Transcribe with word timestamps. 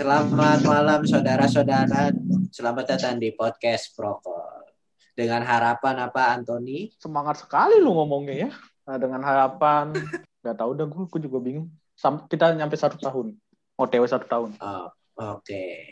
Selamat 0.00 0.64
malam 0.64 1.04
saudara-saudara. 1.04 2.08
Selamat 2.48 2.88
datang 2.88 3.20
di 3.20 3.36
podcast 3.36 3.92
Prokol. 3.92 4.64
Dengan 5.12 5.44
harapan 5.44 6.08
apa 6.08 6.32
Antoni? 6.32 6.88
Semangat 6.96 7.44
sekali 7.44 7.76
lu 7.84 7.92
ngomongnya 7.92 8.48
ya. 8.48 8.50
Nah, 8.88 8.96
dengan 8.96 9.20
harapan, 9.20 9.92
nggak 10.40 10.56
tahu 10.56 10.70
dah 10.72 10.88
gue, 10.88 11.04
gue 11.04 11.20
juga 11.28 11.38
bingung. 11.44 11.68
Sam- 11.92 12.24
kita 12.32 12.48
nyampe 12.56 12.80
satu 12.80 12.96
tahun. 12.96 13.36
OTW 13.76 14.08
satu 14.08 14.24
tahun. 14.24 14.56
Oh, 14.56 14.88
Oke. 15.36 15.84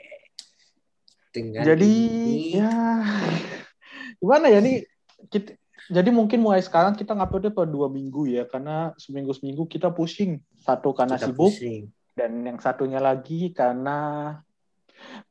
Dengan 1.28 1.68
Jadi 1.68 1.92
ini, 2.08 2.64
ya 2.64 2.72
gimana 4.24 4.48
ya 4.48 4.64
nih? 4.64 4.88
Kita, 5.28 5.52
jadi 5.92 6.08
mungkin 6.08 6.40
mulai 6.40 6.64
sekarang 6.64 6.96
kita 6.96 7.12
nguploadnya 7.12 7.52
per 7.52 7.68
dua 7.68 7.92
minggu 7.92 8.24
ya, 8.24 8.48
karena 8.48 8.96
seminggu 8.96 9.36
seminggu 9.36 9.68
kita 9.68 9.92
pusing. 9.92 10.40
Satu 10.64 10.96
karena 10.96 11.20
kita 11.20 11.28
sibuk, 11.28 11.52
pusing. 11.52 11.92
Dan 12.18 12.42
yang 12.42 12.58
satunya 12.58 12.98
lagi 12.98 13.54
karena 13.54 14.34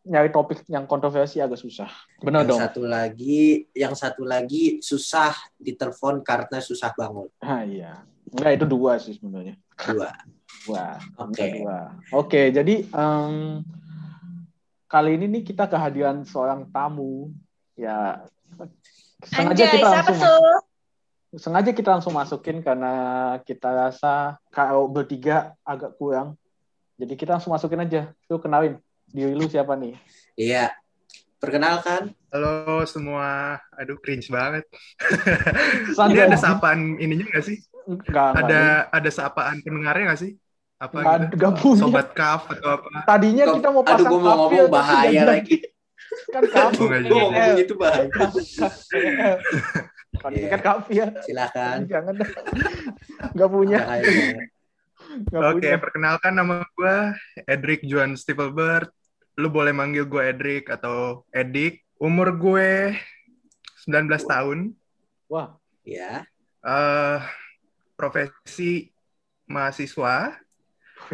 nyari 0.08 0.32
topik 0.32 0.64
yang 0.72 0.88
kontroversi 0.88 1.44
agak 1.44 1.60
susah. 1.60 1.92
Benar 2.24 2.48
Yang 2.48 2.52
dong. 2.56 2.60
satu 2.64 2.82
lagi, 2.88 3.68
yang 3.76 3.92
satu 3.92 4.24
lagi 4.24 4.80
susah 4.80 5.36
ditelepon 5.60 6.24
karena 6.24 6.64
susah 6.64 6.96
bangun. 6.96 7.28
Ah 7.44 7.68
iya. 7.68 8.08
Enggak 8.32 8.64
itu 8.64 8.66
dua 8.66 8.96
sih 8.96 9.20
sebenarnya. 9.20 9.60
Dua. 9.76 10.12
Dua. 10.64 10.86
Oke. 11.20 11.48
Dua. 11.60 11.80
Oke, 12.16 12.42
jadi 12.56 12.88
em, 12.88 13.36
kali 14.88 15.20
ini 15.20 15.26
nih 15.28 15.44
kita 15.44 15.68
kehadiran 15.68 16.24
seorang 16.24 16.64
tamu. 16.72 17.36
Ya 17.76 18.24
sengaja 19.28 19.68
Anjay, 19.68 19.76
kita 19.76 19.88
siapa 19.92 20.12
langsung 20.16 20.24
tuh? 20.24 20.60
sengaja 21.38 21.72
kita 21.76 21.90
langsung 21.92 22.14
masukin 22.16 22.58
karena 22.64 22.94
kita 23.44 23.68
rasa 23.70 24.40
kalau 24.48 24.88
bertiga 24.88 25.52
agak 25.68 25.92
kurang. 26.00 26.40
Jadi 26.98 27.14
kita 27.14 27.38
langsung 27.38 27.54
masukin 27.54 27.78
aja. 27.80 28.10
Lu 28.26 28.42
kenalin 28.42 28.82
diri 29.08 29.32
lu 29.32 29.46
siapa 29.46 29.78
nih? 29.78 29.94
Iya. 30.34 30.74
Perkenalkan, 31.38 32.18
Halo 32.34 32.82
semua, 32.84 33.56
aduh 33.72 34.02
cringe 34.02 34.26
banget. 34.28 34.66
Ini 36.10 36.26
ada 36.26 36.34
sapaan 36.36 36.98
ininya 36.98 37.30
nggak 37.30 37.46
sih? 37.46 37.62
Enggak, 37.86 38.34
enggak. 38.34 38.42
Ada 38.42 38.62
ada 38.90 39.10
sapaan 39.14 39.62
pendengarnya 39.62 40.04
nggak 40.12 40.22
sih? 40.26 40.34
Apa 40.76 40.98
Enggak, 40.98 41.14
gitu? 41.22 41.34
enggak 41.38 41.54
punya. 41.62 41.82
Sobat 41.86 42.08
kaf 42.12 42.42
atau 42.50 42.70
apa? 42.82 42.90
Tadinya 43.06 43.44
Kok- 43.46 43.56
kita 43.56 43.68
mau 43.70 43.82
aduh 43.82 43.90
pasang 43.94 44.10
gue 44.10 44.18
mau 44.18 44.26
kafe, 44.26 44.42
ngomong 44.58 44.70
bahaya 44.74 45.22
lagi. 45.24 45.58
Kan 46.34 46.42
jadi. 46.50 47.06
ngomong 47.06 47.50
gitu 47.62 47.74
bahaya. 47.78 48.10
Kan 50.18 50.30
ini 50.34 50.42
Iya. 50.42 50.50
kan 50.58 50.62
kafe 50.66 50.92
ya. 50.98 51.08
Silakan. 51.22 51.78
Jangan 51.86 52.14
dah. 52.18 52.30
Enggak 53.30 53.50
punya. 53.54 53.80
Bahaya 53.86 54.57
Oke, 55.28 55.60
punya. 55.60 55.76
perkenalkan 55.78 56.34
nama 56.34 56.64
gue 56.64 56.96
Edric 57.44 57.84
Juan 57.84 58.16
Stipelbert. 58.16 58.88
Lu 59.36 59.52
boleh 59.52 59.76
manggil 59.76 60.08
gue 60.08 60.24
Edric 60.24 60.72
atau 60.72 61.28
Edik. 61.30 61.84
Umur 62.00 62.32
gue 62.34 62.96
19 63.86 64.24
tahun. 64.24 64.72
Wah, 65.28 65.60
Ya. 65.84 66.24
Eh 66.64 67.20
profesi 67.96 68.92
mahasiswa 69.48 70.36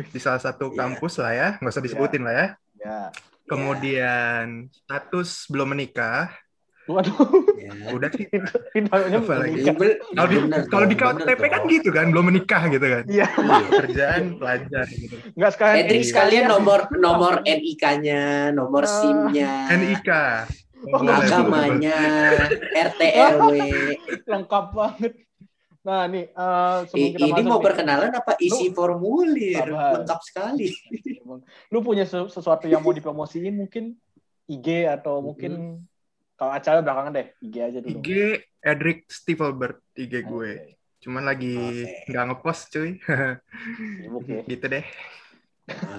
di 0.10 0.20
salah 0.20 0.42
satu 0.42 0.74
Iya. 0.74 0.78
kampus 0.82 1.14
lah 1.22 1.34
ya, 1.34 1.50
nggak 1.62 1.74
usah 1.74 1.86
disebutin 1.86 2.24
lah 2.26 2.34
ya. 2.34 2.48
ya. 2.82 3.00
Kemudian 3.46 4.68
status 4.72 5.46
belum 5.48 5.78
menikah. 5.78 6.34
Waduh, 6.84 7.16
ya. 7.56 7.72
Udah 7.96 8.10
sih. 8.12 8.28
Iya, 8.76 9.72
Kalau 10.12 10.28
di 10.28 10.36
kalau 10.68 10.86
di 10.86 10.96
KTP 10.96 11.42
kan 11.48 11.62
gitu 11.66 11.90
kan, 11.90 12.12
belum 12.12 12.26
menikah 12.28 12.68
gitu 12.68 12.84
kan. 12.84 13.04
Iya, 13.08 13.28
Kerjaan 13.70 14.24
pelajar 14.36 14.86
gitu. 14.90 15.16
enggak 15.32 15.52
sekalian. 15.54 15.80
Edric 15.80 16.02
Iya. 16.02 16.10
sekalian 16.10 16.46
nomor 16.50 16.80
nomor 16.94 17.34
NIK-nya, 17.42 18.24
nomor 18.52 18.84
Ah. 18.84 18.92
SIM-nya, 18.92 19.52
NIK. 19.72 20.10
Oh, 20.84 21.00
agamanya, 21.00 21.96
RT 22.68 23.02
RW. 23.32 23.56
lengkap 24.34 24.66
banget. 24.70 25.14
Nah, 25.80 26.08
nih 26.08 26.26
eh, 26.28 26.78
sebelum 26.86 27.12
kita 27.14 27.24
ini 27.26 27.32
masuk 27.34 27.44
mau 27.46 27.56
nih, 27.56 27.66
perkenalan 27.66 28.12
apa 28.12 28.34
isi 28.38 28.66
formulir? 28.70 29.64
Sabar. 29.64 29.92
Lengkap 30.00 30.20
sekali. 30.22 30.68
lu 31.70 31.80
punya 31.80 32.04
sesu- 32.04 32.28
sesuatu 32.28 32.68
yang 32.68 32.80
mau 32.80 32.92
dipromosiin 32.92 33.52
mungkin 33.54 33.96
IG 34.46 34.68
atau 34.86 35.20
mungkin 35.22 35.80
kalau 36.34 36.52
acara 36.52 36.80
belakangan 36.80 37.14
deh, 37.14 37.28
IG 37.40 37.56
aja 37.58 37.78
dulu. 37.80 37.90
IG 37.94 38.10
Edric 38.60 39.06
Stivelbert 39.08 39.80
IG 39.94 40.14
gue. 40.22 40.52
Oke, 40.56 40.74
Cuman 41.00 41.24
lagi 41.24 41.56
nggak 42.08 42.24
ngepost 42.26 42.72
cuy. 42.72 42.96
sibuk 44.00 44.24
ya. 44.24 44.42
gitu 44.52 44.66
deh. 44.66 44.86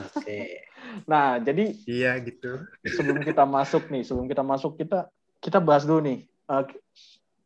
Oke. 0.09 0.65
Nah, 1.05 1.41
jadi 1.41 1.73
Iya 1.85 2.21
gitu. 2.21 2.61
sebelum 2.85 3.21
kita 3.21 3.45
masuk 3.45 3.89
nih, 3.89 4.03
sebelum 4.03 4.27
kita 4.27 4.41
masuk 4.41 4.77
kita 4.77 5.09
kita 5.39 5.59
bahas 5.59 5.85
dulu 5.85 6.01
nih. 6.03 6.19
Eh, 6.25 6.65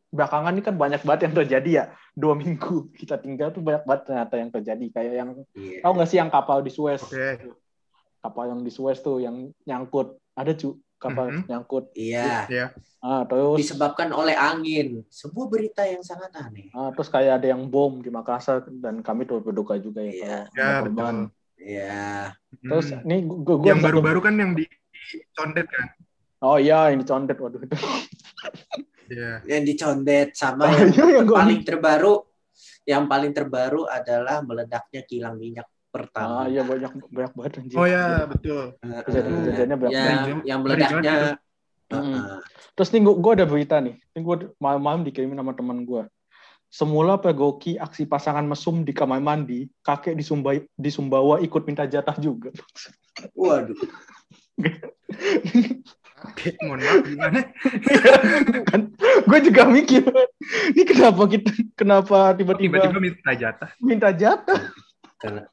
belakangan 0.09 0.51
ini 0.51 0.63
kan 0.63 0.75
banyak 0.75 1.01
banget 1.03 1.29
yang 1.29 1.35
terjadi 1.35 1.69
ya. 1.69 1.85
Dua 2.11 2.33
minggu 2.33 2.91
kita 2.91 3.15
tinggal 3.15 3.51
tuh 3.51 3.59
banyak 3.59 3.83
banget 3.83 4.01
ternyata 4.07 4.33
yang 4.35 4.49
terjadi. 4.49 4.85
Kayak 4.91 5.13
yang 5.15 5.29
Iya. 5.53 5.79
tahu 5.83 5.91
nggak 5.95 6.09
sih 6.09 6.17
yang 6.17 6.31
kapal 6.31 6.59
di 6.59 6.71
Suez? 6.71 6.99
Oke. 7.01 7.53
Kapal 8.19 8.51
yang 8.51 8.61
di 8.61 8.71
Suez 8.71 8.99
tuh 8.99 9.19
yang 9.19 9.35
nyangkut. 9.63 10.15
Ada 10.33 10.55
cu 10.55 10.79
kapal 10.99 11.25
Mhm. 11.31 11.41
nyangkut. 11.47 11.85
Iya. 11.91 12.45
Ya. 12.45 12.65
Ah, 12.99 13.23
terus 13.23 13.55
Disebabkan 13.57 14.11
oleh 14.11 14.35
angin. 14.35 15.07
Sebuah 15.07 15.47
berita 15.47 15.81
yang 15.81 15.99
sangat 16.01 16.35
aneh. 16.35 16.67
ah, 16.69 16.91
terus 16.91 17.07
kayak 17.07 17.39
ada 17.39 17.47
yang 17.49 17.63
bom 17.65 17.97
di 17.97 18.09
Makassar 18.09 18.61
dan 18.69 18.99
kami 18.99 19.23
turut 19.23 19.41
berduka 19.41 19.75
juga 19.75 20.01
ya. 20.01 20.11
Iya. 20.11 20.37
kalau 20.45 20.59
Ya 20.61 20.69
korban. 20.77 21.15
Iya. 21.57 22.07
Terus 22.61 22.87
Hmm. 22.91 23.01
nih 23.01 23.19
gue 23.23 23.55
gue 23.57 23.67
yang 23.67 23.79
baru-baru 23.79 24.19
kan 24.21 24.35
yang 24.35 24.51
di 24.51 24.67
condet 25.31 25.65
kan. 25.65 25.87
Oh 26.39 26.55
iya 26.55 26.87
ini 26.89 27.03
condet 27.03 27.35
waduh 27.35 27.57
itu. 27.57 27.75
Iya. 29.09 29.31
Yang 29.43 29.63
dicondet 29.65 30.29
sama 30.33 30.63
Oh, 30.63 30.71
yang 30.75 30.91
iya, 30.91 31.05
yang 31.15 31.25
gua- 31.25 31.39
paling 31.41 31.61
terbaru 31.63 32.15
yang 32.83 33.03
paling 33.05 33.31
terbaru 33.31 33.85
adalah 33.85 34.41
meledaknya 34.41 35.01
kilang 35.03 35.35
minyak 35.35 35.65
pertama. 35.89 36.43
Ah 36.43 36.45
iya 36.47 36.61
banyak 36.61 36.91
banyak 37.09 37.33
banget 37.33 37.51
anjir. 37.59 37.77
Oh 37.77 37.87
ya 37.89 38.25
betul. 38.29 38.77
Kejadian-kejadiannya 38.81 39.77
banyak 39.77 39.93
yang, 39.93 40.19
banget. 40.21 40.45
yang 40.45 40.59
meledaknya 40.61 41.13
Mm-mm. 41.89 42.21
eh, 42.21 42.39
Terus 42.77 42.89
nih 42.93 43.01
gue 43.01 43.31
ada 43.33 43.45
berita 43.49 43.75
nih. 43.81 43.97
Ini 44.13 44.21
gue 44.21 44.35
malam-malam 44.61 45.01
dikirimin 45.03 45.41
sama 45.41 45.57
teman 45.57 45.81
gue. 45.83 46.05
Semula 46.69 47.17
pergoki 47.17 47.81
aksi 47.81 48.05
pasangan 48.05 48.45
mesum 48.45 48.85
di 48.85 48.93
kamar 48.93 49.17
mandi, 49.17 49.65
kakek 49.81 50.13
di, 50.13 50.21
Sumba- 50.21 50.61
di 50.69 50.89
Sumbawa 50.93 51.41
ikut 51.41 51.65
minta 51.65 51.89
jatah 51.89 52.13
juga. 52.21 52.53
waduh. 53.33 53.73
Oke, 56.19 56.51
mohon 56.61 56.83
maaf 56.83 57.01
gimana? 57.07 57.39
kan 58.69 58.91
gue 59.25 59.39
juga 59.49 59.63
mikir, 59.71 60.03
ini 60.75 60.83
kenapa 60.83 61.23
kita 61.31 61.51
kenapa 61.79 62.35
tiba-tiba 62.35 62.85
Tiba-tiba 62.85 62.99
minta 63.01 63.31
jatah. 63.33 63.69
minta 63.79 64.09
jatah? 64.13 64.59
Karena 65.17 65.47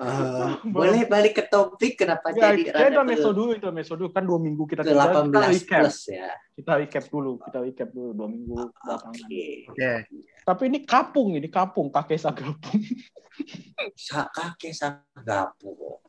eh, 0.00 0.50
boleh 0.76 1.04
balik 1.06 1.32
ke 1.36 1.44
topik 1.46 2.00
kenapa 2.00 2.32
Ya, 2.32 2.56
jadi 2.56 2.62
kita 2.72 2.78
rada 2.88 3.02
meso 3.04 3.30
ke, 3.30 3.36
dulu, 3.36 3.50
itu 3.52 3.68
meso 3.68 3.92
dulu 3.94 4.08
kan 4.10 4.24
dua 4.24 4.38
minggu 4.40 4.64
kita 4.64 4.82
ke 4.82 4.92
tinggal, 4.96 5.28
18 5.28 5.28
kita 5.28 5.40
recap, 5.52 5.80
plus 5.84 5.98
ya. 6.08 6.28
kita 6.56 6.72
recap 6.80 7.04
dulu, 7.12 7.32
kita 7.44 7.58
recap 7.60 7.88
dulu 7.92 8.10
dua 8.16 8.28
minggu 8.32 8.56
belakangan. 8.80 9.28
Oke. 9.28 9.46
Oke. 9.68 9.92
Tapi 10.40 10.62
ini 10.66 10.78
kapung, 10.88 11.28
ini 11.36 11.48
kapung, 11.52 11.88
kakek 11.92 12.18
sagapung. 12.18 12.80
Sa- 13.96 14.28
Kakek 14.32 14.72
sagapu. 14.76 16.00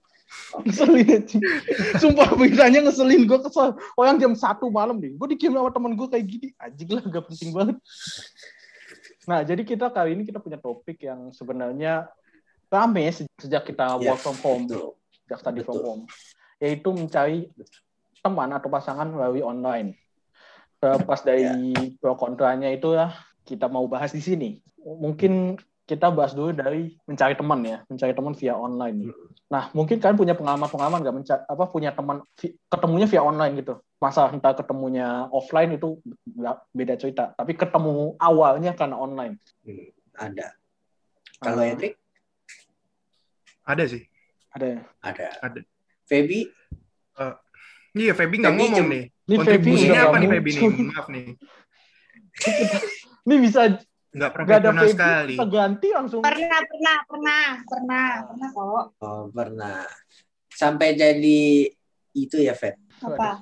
ngeselin 0.64 1.08
aja. 1.12 1.38
Sumpah 2.00 2.32
beritanya 2.40 2.80
ngeselin 2.88 3.28
gue 3.28 3.40
kesel. 3.44 3.76
Orang 4.00 4.16
jam 4.16 4.32
satu 4.32 4.72
malam 4.72 5.00
nih, 5.00 5.12
gue 5.16 5.28
dikirim 5.36 5.60
sama 5.60 5.72
temen 5.76 5.92
gue 5.96 6.08
kayak 6.08 6.26
gini, 6.28 6.48
anjing 6.56 6.90
lah 6.92 7.04
gak 7.04 7.26
penting 7.28 7.52
banget. 7.52 7.78
Nah 9.28 9.40
jadi 9.46 9.62
kita 9.62 9.92
kali 9.92 10.18
ini 10.18 10.24
kita 10.26 10.40
punya 10.42 10.58
topik 10.58 10.98
yang 11.04 11.30
sebenarnya 11.36 12.10
rame 12.72 13.12
se- 13.12 13.28
sejak 13.36 13.68
kita 13.68 14.00
Ya, 14.00 14.16
work 14.16 14.24
from 14.24 14.38
home, 14.40 14.64
Betul. 14.66 14.96
sejak 15.28 15.38
study 15.44 15.62
from 15.62 15.80
home, 15.84 16.04
yaitu 16.58 16.90
mencari 16.96 17.52
teman 18.24 18.50
atau 18.56 18.72
pasangan 18.72 19.12
melalui 19.12 19.44
online. 19.44 20.00
Pas 20.82 21.22
dari 21.22 21.76
pro 22.02 22.18
kontranya 22.18 22.72
itu 22.72 22.96
ya 22.98 23.14
kita 23.46 23.70
mau 23.70 23.86
bahas 23.86 24.16
di 24.16 24.24
sini. 24.24 24.50
Mungkin 24.82 25.60
kita 25.86 26.08
bahas 26.10 26.32
dulu 26.32 26.56
dari 26.56 26.96
mencari 27.06 27.36
teman 27.36 27.60
ya, 27.62 27.84
mencari 27.86 28.16
teman 28.16 28.34
via 28.34 28.56
online. 28.56 28.96
nih. 29.06 29.10
Nah, 29.52 29.68
mungkin 29.76 30.00
kalian 30.00 30.16
punya 30.18 30.34
pengalaman-pengalaman 30.34 31.04
nggak 31.04 31.16
mencari 31.22 31.42
apa 31.44 31.64
punya 31.68 31.92
teman 31.92 32.24
ketemunya 32.72 33.06
via 33.12 33.22
online 33.22 33.60
gitu. 33.60 33.84
Masa 34.00 34.32
entah 34.32 34.56
ketemunya 34.56 35.28
offline 35.30 35.76
itu 35.76 36.00
beda 36.72 36.96
cerita, 36.96 37.36
tapi 37.36 37.54
ketemu 37.54 38.16
awalnya 38.18 38.72
karena 38.74 38.96
online. 38.98 39.36
Hmm, 39.68 39.92
ada. 40.16 40.56
Kalau 41.44 41.62
Ah. 41.62 41.68
Hendrik 41.68 42.00
Ada 43.72 43.84
sih. 43.88 44.04
Ada. 44.52 44.84
ada. 45.00 45.28
Ada. 45.40 45.60
Feby 46.04 46.52
Iya, 47.92 48.16
Feby 48.16 48.36
nggak 48.40 48.56
Feby 48.56 48.64
ngomong 48.64 48.80
jem- 48.80 48.92
nih. 48.92 49.04
Ini 49.12 49.36
Feby 49.36 49.40
Kontribusinya 49.40 49.92
udah 49.92 50.04
apa 50.08 50.18
nih 50.20 50.28
Feby 50.32 50.50
nih? 50.52 50.64
Maaf 50.92 51.08
nih. 51.12 51.26
Ini 53.28 53.36
bisa 53.40 53.62
Nggak 54.12 54.30
nggak 54.44 54.60
ada 54.60 54.72
Feby, 54.76 54.92
sekali. 54.92 55.36
kita 55.40 55.46
ganti 55.48 55.88
langsung. 55.96 56.20
Pernah, 56.24 56.60
pernah, 56.68 56.98
pernah, 57.08 57.44
pernah, 57.64 58.08
pernah 58.28 58.50
kok. 58.52 58.86
oh, 59.00 59.24
pernah 59.32 59.80
sampai 60.52 60.88
jadi 61.00 61.72
itu 62.12 62.36
ya, 62.44 62.52
Fet. 62.56 62.76
Apa? 63.00 63.40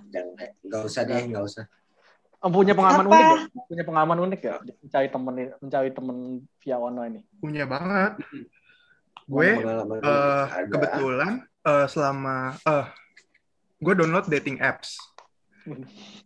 Nggak 0.61 0.81
usah 0.85 1.01
deh, 1.09 1.25
nggak 1.25 1.41
usah. 1.45 1.65
Oh, 2.39 2.49
punya 2.53 2.71
pengalaman 2.77 3.05
Apa? 3.05 3.13
unik 3.17 3.25
ya? 3.25 3.39
Punya 3.65 3.83
pengalaman 3.83 4.19
unik 4.29 4.39
ya? 4.45 4.53
Mencari 4.61 5.07
temen 5.11 5.33
mencari 5.59 5.89
temen 5.91 6.17
via 6.61 6.77
online 6.77 7.13
nih. 7.19 7.23
Punya 7.41 7.63
banget. 7.65 8.11
Gue 9.29 9.61
eh, 9.61 10.43
ada. 10.49 10.65
kebetulan 10.65 11.33
eh, 11.45 11.85
selama 11.85 12.57
eh 12.65 12.85
gue 13.77 13.93
download 13.93 14.25
dating 14.25 14.57
apps. 14.57 14.97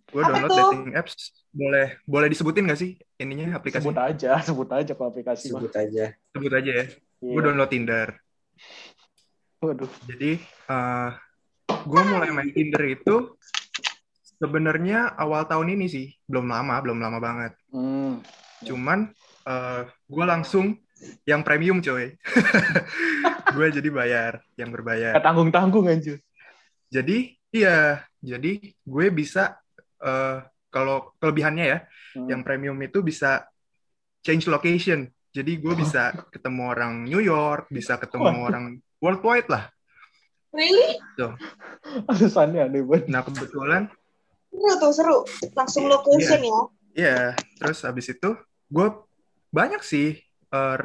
Gue 0.08 0.24
Apa 0.24 0.32
download 0.32 0.52
dating 0.56 0.96
apps. 0.96 1.36
Boleh 1.52 2.00
boleh 2.08 2.28
disebutin 2.32 2.72
gak 2.72 2.80
sih 2.80 2.96
ininya 3.20 3.60
aplikasi? 3.60 3.84
Sebut 3.84 4.00
aja, 4.00 4.40
sebut 4.48 4.70
aja 4.72 4.92
ke 4.96 5.04
aplikasi 5.04 5.52
mah. 5.52 5.60
sebut 5.60 5.76
aja. 5.76 6.06
Sebut 6.32 6.52
aja 6.56 6.72
ya. 6.72 6.86
Iya. 6.88 7.34
Gue 7.36 7.42
download 7.44 7.70
Tinder. 7.70 8.08
Waduh. 9.60 9.92
Jadi 10.08 10.32
eh 10.72 11.12
gue 11.68 12.02
mulai 12.08 12.32
main 12.32 12.52
Tinder 12.56 12.84
itu 12.88 13.36
sebenarnya 14.40 15.12
awal 15.20 15.44
tahun 15.44 15.76
ini 15.76 15.86
sih, 15.92 16.08
belum 16.24 16.48
lama, 16.48 16.80
belum 16.80 17.04
lama 17.04 17.20
banget. 17.20 17.52
Hmm. 17.76 18.24
Cuman 18.64 19.12
gue 20.08 20.24
langsung 20.24 20.83
yang 21.24 21.42
premium 21.42 21.80
coy. 21.80 22.16
gue 23.56 23.68
jadi 23.70 23.90
bayar, 23.94 24.32
yang 24.58 24.70
berbayar. 24.74 25.14
Gak 25.18 25.26
tanggung-tanggung 25.26 25.86
anjir. 25.88 26.20
Jadi 26.90 27.38
iya, 27.50 28.02
jadi 28.22 28.60
gue 28.84 29.06
bisa 29.14 29.58
eh, 30.02 30.44
kalau 30.74 31.14
kelebihannya 31.22 31.66
ya, 31.66 31.80
Hmm. 32.14 32.30
yang 32.30 32.42
premium 32.46 32.78
itu 32.86 33.02
bisa 33.02 33.42
change 34.22 34.46
location. 34.46 35.10
Jadi 35.34 35.58
gue 35.58 35.74
bisa 35.74 36.14
ketemu 36.30 36.70
orang 36.70 37.10
New 37.10 37.18
York, 37.18 37.66
bisa 37.74 37.98
ketemu 37.98 38.30
Waduh. 38.30 38.46
orang 38.54 38.66
worldwide 39.02 39.50
lah. 39.50 39.66
Really? 40.54 41.02
Alasannya 42.06 42.70
aneh 42.70 42.86
banget. 42.86 43.10
Nah 43.10 43.26
kebetulan 43.26 43.90
Seru 44.54 44.74
tuh, 44.78 44.92
seru. 44.94 45.18
Langsung 45.58 45.90
location 45.90 46.38
ya. 46.46 46.60
Iya, 46.94 47.18
terus 47.58 47.82
habis 47.82 48.06
itu 48.14 48.38
gue 48.70 48.88
banyak 49.50 49.82
sih 49.82 50.22
uh, 50.54 50.78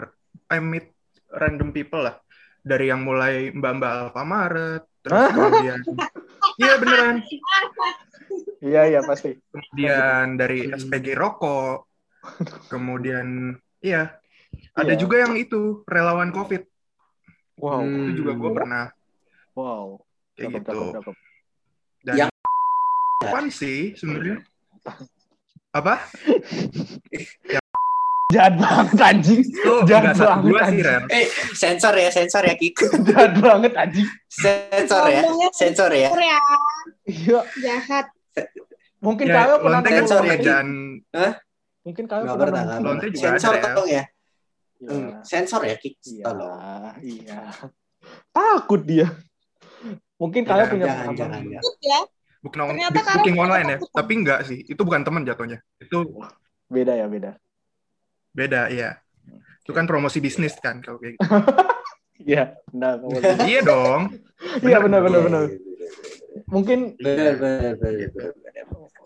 I 0.49 0.59
meet 0.59 0.89
random 1.31 1.71
people 1.71 2.01
lah. 2.03 2.17
Dari 2.59 2.89
yang 2.89 3.05
mulai 3.05 3.53
mbak-mbak 3.53 4.11
Alfamaret, 4.11 4.83
terus 5.01 5.31
kemudian 5.31 5.81
Iya 6.61 6.75
beneran. 6.81 7.17
Iya, 8.59 8.83
iya 8.91 9.01
pasti. 9.07 9.39
Kemudian 9.49 10.35
dari 10.35 10.67
Hmm. 10.67 10.75
SPG 10.75 11.15
rokok. 11.15 11.87
Kemudian 12.67 13.55
iya. 13.79 14.19
Ada 14.75 14.95
Iya. 14.97 15.01
juga 15.01 15.23
yang 15.23 15.39
itu 15.39 15.87
relawan 15.87 16.35
COVID. 16.35 16.63
Wow. 17.63 17.83
Hmm. 17.83 18.11
Itu 18.11 18.27
juga 18.27 18.33
gue 18.35 18.51
pernah 18.53 18.85
Wow. 19.55 20.03
kayak 20.35 20.51
Cakep, 20.51 20.63
gitu. 20.67 20.79
cakep, 20.83 20.95
cakep. 20.99 21.17
Dan 22.03 22.15
Yang- 22.19 22.33
fun 23.23 23.47
sih 23.51 23.79
sebenarnya. 23.95 24.37
Apa? 25.79 25.95
Jahat 28.29 28.61
banget 28.61 29.01
anjing. 29.01 29.41
Itu 29.41 29.73
nggak 29.89 30.13
satu 30.13 30.53
banget, 30.53 30.53
sih, 30.53 30.61
anjing. 30.61 30.85
Ren. 30.85 31.03
Eh, 31.09 31.27
sensor 31.57 31.95
ya, 31.97 32.09
sensor 32.13 32.45
ya, 32.45 32.55
Kik. 32.61 32.77
Jahat 33.09 33.33
banget 33.41 33.73
anjing. 33.73 34.05
Sensor 34.29 35.05
ya, 35.09 35.25
sensor 35.57 35.91
ya. 35.97 36.13
Iya. 37.09 37.41
Jahat. 37.57 38.13
Mungkin 39.01 39.33
Ya, 39.33 39.49
kalian 39.49 39.59
pernah 39.65 39.79
lonte 39.81 39.89
kan 39.89 39.97
Sensor 40.05 40.21
ya, 40.21 40.31
kerjaan 40.37 40.69
Mungkin 41.89 42.05
kalian 42.05 42.27
pernah 42.37 42.63
pernah, 42.69 42.85
Lonte 42.85 43.07
juga 43.09 43.23
Sensor 43.33 43.53
ada 43.55 43.57
ya. 43.57 43.65
tolong 43.65 43.89
ya. 43.89 44.05
Iya. 44.79 44.91
Hmm, 44.93 45.11
Sensor 45.25 45.63
ya, 45.65 45.77
Kik. 45.81 45.95
Iya, 46.05 46.25
Tolong. 46.29 46.93
iya. 47.01 47.41
Takut 48.29 48.81
dia. 48.85 49.09
Mungkin 50.21 50.43
kalian 50.45 50.69
Jangan, 50.69 50.75
punya 50.77 50.85
Jangan, 50.85 51.15
jangan, 51.17 51.41
jangan. 51.41 51.43
Ya. 51.81 52.01
Booking, 52.45 52.61
on- 52.61 52.71
Ternyata 52.77 53.01
karena 53.01 53.17
booking 53.17 53.39
online 53.41 53.67
ya, 53.73 53.79
tapi 53.89 54.13
enggak 54.21 54.41
sih. 54.45 54.59
Itu 54.69 54.85
bukan 54.85 55.01
teman 55.01 55.25
jatuhnya. 55.25 55.59
Itu 55.81 56.13
Beda 56.69 56.93
ya, 56.93 57.09
beda. 57.09 57.33
Beda, 58.39 58.71
iya. 58.71 59.03
Itu 59.67 59.75
kan 59.75 59.91
promosi 59.91 60.23
bisnis 60.23 60.55
kan 60.63 60.79
kalau 60.79 61.03
kayak 61.03 61.19
gitu. 61.19 61.27
Iya, 62.19 62.59
benar. 62.75 62.99
iya 63.47 63.61
dong. 63.63 64.11
Iya, 64.59 64.83
benar, 64.83 65.01
benar, 65.07 65.23
Iya, 65.23 65.23
benar. 65.23 65.23
iya, 65.23 65.23
benar. 65.23 65.45
Mungkin, 66.51 66.79
Benar, 66.99 67.35
benar, 67.39 67.73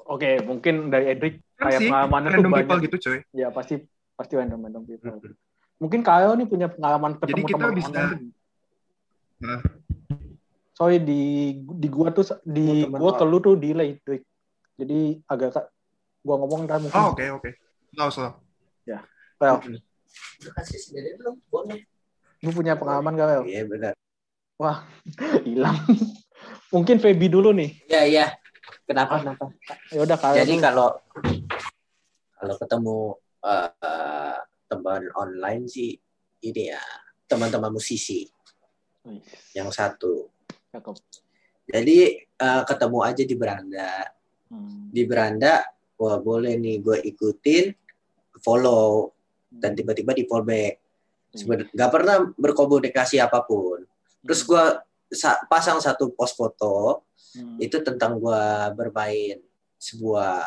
oke, 0.08 0.30
mungkin 0.48 0.74
dari 0.88 1.04
Edric 1.12 1.34
Kan 1.60 1.68
kayak 1.68 1.80
tuh 1.80 1.92
random 1.92 2.50
banyak. 2.50 2.58
people 2.64 2.78
gitu 2.88 2.96
cuy. 3.04 3.18
Ya, 3.36 3.48
pasti 3.52 3.74
pasti 4.16 4.32
random 4.34 4.64
random 4.64 4.84
people. 4.88 5.20
Mungkin 5.76 6.00
kalian 6.00 6.40
nih 6.40 6.48
punya 6.48 6.68
pengalaman 6.72 7.20
Jadi 7.20 7.26
ketemu 7.26 7.46
kita 7.46 7.58
teman 7.58 7.72
bisa-. 7.76 8.16
Nah. 9.42 9.60
Sorry 10.72 10.96
di 11.02 11.22
di 11.62 11.88
gua 11.92 12.08
tuh 12.16 12.24
di 12.48 12.86
Oh, 12.88 12.96
gua 12.96 13.12
ke 13.18 13.24
lu 13.28 13.38
tuh 13.44 13.60
delay, 13.60 14.00
Drik. 14.00 14.24
Jadi 14.80 15.20
agak 15.28 15.68
gua 16.24 16.36
ngomong 16.40 16.64
ntar 16.64 16.80
mungkin. 16.80 16.96
Oh, 16.96 17.12
oke, 17.12 17.24
oke. 17.42 17.50
Slow, 17.92 18.08
slow. 18.08 18.32
Well, 18.88 19.02
Lu 20.42 20.50
kasih 20.54 20.78
sendiri 20.78 21.18
belum? 21.18 21.36
Boleh. 21.50 21.82
lu 22.42 22.50
punya 22.50 22.74
pengalaman 22.74 23.14
gak, 23.14 23.26
Well? 23.30 23.44
Iya, 23.46 23.62
benar. 23.70 23.94
Hilang. 25.46 25.78
mungkin 26.74 26.98
Feby 27.02 27.26
dulu 27.30 27.50
nih. 27.54 27.70
Iya, 27.90 28.02
iya. 28.06 28.26
Kenapa, 28.86 29.22
kenapa? 29.22 29.50
Ya 29.90 30.02
udah 30.02 30.18
kalian 30.18 30.42
Jadi 30.42 30.54
dulu. 30.58 30.64
kalau 30.66 30.88
kalau 32.34 32.54
ketemu 32.58 32.98
eh, 33.46 34.38
teman 34.66 35.02
online 35.14 35.64
sih 35.70 35.94
ini 36.42 36.62
ya 36.74 36.82
teman-teman 37.30 37.70
musisi 37.70 38.26
Wih, 39.06 39.22
yang 39.54 39.70
satu. 39.70 40.30
cakep. 40.74 40.96
Jadi 41.70 41.98
eh, 42.26 42.62
ketemu 42.66 42.98
aja 43.06 43.22
di 43.22 43.34
beranda. 43.38 43.92
Hmm. 44.50 44.90
Di 44.90 45.02
beranda, 45.06 45.62
wah 45.96 46.18
boleh 46.18 46.58
nih 46.58 46.82
gue 46.82 46.98
ikutin, 47.06 47.70
follow 48.42 49.14
dan 49.54 49.72
tiba-tiba 49.72 50.12
di 50.12 50.24
fallback. 50.24 50.74
Seben- 51.28 51.68
Gak 51.68 51.90
pernah 51.90 52.20
berkomunikasi 52.30 53.16
apa 53.16 53.40
pun. 53.40 53.84
Terus 54.20 54.40
gue 54.42 54.64
pasang 55.46 55.76
satu 55.78 56.12
post 56.12 56.34
foto 56.34 57.04
Hmm. 57.32 57.56
itu 57.56 57.80
tentang 57.80 58.16
gue 58.16 58.44
bermain 58.72 59.40
sebuah 59.74 60.44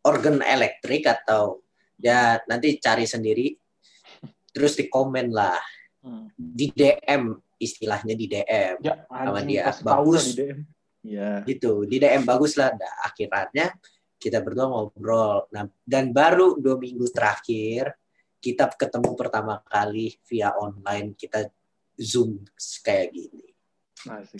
organ 0.00 0.38
elektrik 0.38 1.02
atau 1.02 1.58
ya 1.98 2.38
nanti 2.46 2.78
cari 2.78 3.02
sendiri 3.02 3.50
terus 4.54 4.74
di 4.74 4.86
komen 4.86 5.28
lah 5.28 5.58
Hmm. 5.98 6.30
di 6.38 6.70
DM 6.70 7.34
istilahnya 7.58 8.14
di 8.14 8.30
DM 8.30 8.78
Ya, 8.78 9.02
Sama 9.04 9.42
dia. 9.42 9.74
Bagus. 9.82 10.30
di 10.30 10.34
DM. 10.40 10.58
Iya. 11.02 11.30
gitu 11.42 11.82
di 11.82 11.98
DM 11.98 12.22
bagus 12.22 12.54
lah 12.54 12.70
nah, 12.70 12.94
akhirnya 13.02 13.74
kita 14.14 14.38
berdua 14.38 14.66
ngobrol 14.66 15.50
nah 15.50 15.66
dan 15.82 16.10
baru 16.10 16.54
dua 16.54 16.74
minggu 16.76 17.10
terakhir 17.10 17.98
kita 18.46 18.70
ketemu 18.72 19.10
pertama 19.12 19.58
kali 19.64 20.14
via 20.22 20.54
online 20.54 21.12
kita 21.12 21.50
zoom 21.98 22.46
kayak 22.80 23.10
gini 23.10 23.50
Asik. 24.06 24.38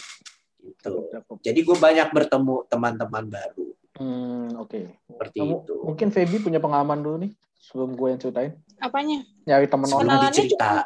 gitu 0.57 1.11
jadi 1.43 1.59
gue 1.59 1.77
banyak 1.77 2.09
bertemu 2.09 2.55
teman-teman 2.67 3.27
baru 3.27 3.67
Hmm, 3.97 4.53
oke. 4.61 4.77
seperti 5.09 5.41
Kamu 5.41 5.57
itu 5.57 5.75
mungkin 5.81 6.09
Feby 6.13 6.37
punya 6.39 6.61
pengalaman 6.61 7.01
dulu 7.01 7.17
nih 7.17 7.33
sebelum 7.57 7.97
gue 7.97 8.13
yang 8.13 8.21
ceritain. 8.21 8.53
Apanya? 8.77 9.25
Nyari 9.43 9.65
Sebelum 9.89 9.89
online. 9.89 10.21
Dicerita 10.29 10.85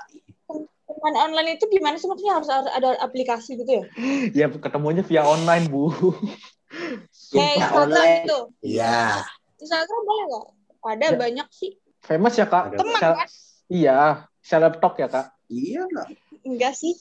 Teman 0.87 1.15
online 1.19 1.59
itu 1.59 1.67
gimana 1.67 1.99
sih 1.99 2.07
maksudnya 2.07 2.39
harus 2.39 2.47
ada 2.47 2.95
aplikasi 3.03 3.59
gitu 3.59 3.67
ya? 3.67 3.85
Ya 4.39 4.47
ketemunya 4.47 5.03
via 5.03 5.27
online, 5.27 5.67
Bu. 5.67 5.91
Kayak 5.91 7.11
Sumpah, 7.11 7.51
Instagram 7.51 7.83
online. 7.83 8.15
gitu. 8.23 8.39
iya 8.63 9.27
Instagram 9.59 10.01
boleh 10.01 10.25
nggak? 10.29 10.47
Ada 10.81 11.07
Ya. 11.07 11.19
banyak 11.19 11.49
sih. 11.51 11.71
Famous 12.01 12.35
ya, 12.35 12.47
Kak? 12.47 12.73
Teman 12.73 12.97
Sel- 12.97 13.17
kan? 13.17 13.29
Iya, 13.71 13.99
seleb 14.41 14.75
talk 14.79 14.97
ya, 14.97 15.07
Kak? 15.07 15.27
iya 15.47 15.83
lah 15.85 16.07
Enggak 16.41 16.75
sih. 16.75 16.95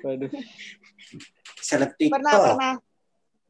Waduh. 0.00 0.28
seleb 1.58 1.94
Pernah 1.94 2.32
TikTok 2.32 2.42
pernah 2.52 2.74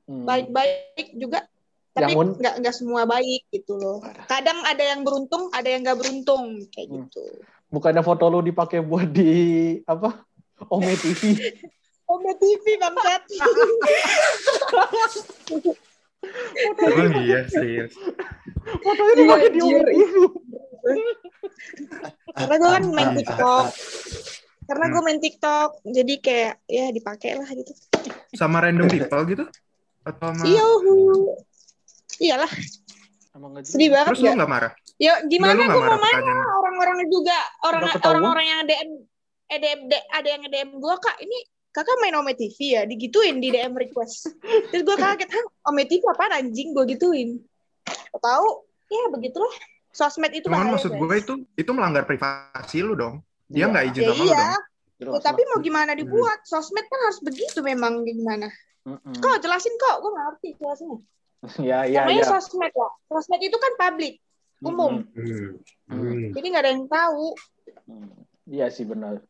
Hmm. 0.06 0.22
baik-baik 0.22 1.18
juga. 1.18 1.42
Tapi 1.90 2.06
Yang 2.06 2.14
un- 2.14 2.36
nggak 2.38 2.54
nggak 2.60 2.74
semua 2.76 3.02
baik 3.04 3.42
gitu 3.50 3.74
loh. 3.74 3.98
Kadang 4.24 4.62
ada 4.62 4.78
yang 4.78 5.02
beruntung, 5.02 5.50
ada 5.50 5.66
yang 5.66 5.82
nggak 5.82 5.98
beruntung 5.98 6.62
kayak 6.70 6.86
Hmm. 6.86 6.96
gitu. 7.02 7.24
Bukannya 7.66 8.00
foto 8.00 8.30
lu 8.30 8.38
dipakai 8.40 8.78
buat 8.80 9.10
di 9.10 9.32
apa? 9.82 10.22
Ome 10.70 10.94
TV. 10.94 11.22
Ome 12.12 12.30
TV 12.36 12.64
bangsat. 12.78 13.22
Oh 16.56 16.74
iya, 17.22 17.46
serius. 17.46 17.94
Fotonya 18.82 19.14
dipakai 19.14 19.48
di 19.48 19.60
Ome 19.62 19.78
Anjir. 19.78 19.86
TV. 19.86 20.14
Karena 22.36 22.54
gue 22.56 22.70
kan 22.70 22.84
main 22.90 23.08
Ah, 23.08 23.12
ah, 23.12 23.18
TikTok. 23.18 23.64
ah, 23.64 23.68
Karena 24.66 24.84
gue 24.90 25.02
main 25.06 25.20
TikTok, 25.22 25.70
jadi 25.86 26.14
kayak 26.18 26.54
ya 26.66 26.86
dipakai 26.90 27.38
lah 27.38 27.48
gitu. 27.50 27.72
Sama 28.34 28.58
random 28.60 28.90
people 28.90 29.22
gitu? 29.30 29.44
Atau 30.02 30.34
sama... 30.34 30.42
Iya, 30.42 30.66
iyalah. 32.18 32.52
Sedih 33.62 33.92
banget 33.92 34.16
Terus 34.16 34.20
lu 34.24 34.28
ya. 34.32 34.34
nggak 34.40 34.50
marah? 34.50 34.72
Ya 34.96 35.20
gimana 35.28 35.60
gue 35.68 35.76
mau 35.76 36.00
marah 36.00 36.40
orang-orang 36.56 37.04
juga 37.12 37.36
orang 37.68 37.84
orang-orang 38.00 38.46
yang 38.48 38.60
DM 38.64 38.90
eh 39.46 39.58
DM, 39.60 39.80
ada 39.92 40.28
yang 40.28 40.42
DM 40.48 40.70
gue 40.80 40.94
kak 40.98 41.20
ini 41.20 41.38
kakak 41.68 42.00
main 42.00 42.16
Ome 42.16 42.32
TV 42.32 42.56
ya? 42.80 42.82
Digituin 42.88 43.36
di 43.36 43.52
DM 43.52 43.76
request. 43.76 44.32
Terus 44.72 44.82
gue 44.82 44.96
kaget 44.96 45.28
hah 45.28 45.44
Ome 45.68 45.84
TV 45.84 46.00
apa 46.08 46.40
anjing? 46.40 46.72
Gue 46.72 46.88
gituin. 46.88 47.36
Tahu 48.16 48.48
ya 48.88 49.04
begitulah 49.12 49.52
sosmed 49.96 50.28
itu 50.30 50.46
Cuman 50.46 50.68
maksud 50.70 50.92
gue 50.92 51.14
itu 51.16 51.32
itu 51.56 51.70
melanggar 51.72 52.04
privasi 52.04 52.84
lu 52.84 52.92
dong. 52.92 53.24
Dia 53.48 53.64
Iya. 53.64 53.66
nggak 53.66 53.84
izin 53.88 53.96
ya 53.98 54.06
sama 54.06 54.16
lu 54.16 54.24
iya 54.26 54.36
dong. 54.36 54.64
Jelas 54.96 55.12
Ya, 55.12 55.20
tapi 55.22 55.40
lah. 55.40 55.48
mau 55.48 55.58
gimana 55.60 55.92
dibuat 55.92 56.38
sosmed 56.44 56.84
kan 56.84 57.00
harus 57.02 57.20
begitu 57.20 57.58
memang 57.60 58.00
gimana 58.02 58.48
Mm-mm. 58.86 59.12
kok 59.18 59.40
jelasin 59.40 59.74
kok 59.74 59.96
gue 59.98 60.08
ngerti 60.10 60.48
jelasinnya 60.56 60.98
ya 61.68 61.78
ya 61.84 62.00
namanya 62.04 62.22
ya 62.22 62.30
sosmed 62.32 62.70
ya 62.70 62.88
sosmed 63.06 63.40
itu 63.40 63.56
kan 63.56 63.72
publik 63.76 64.14
umum. 64.58 65.04
Hmm. 65.12 65.60
Hmm. 65.86 66.32
jadi 66.32 66.46
nggak 66.48 66.62
ada 66.62 66.70
yang 66.70 66.86
tahu 66.86 67.26
Hmm, 67.86 68.08
Iya 68.46 68.66
sih 68.66 68.82
benar. 68.82 69.20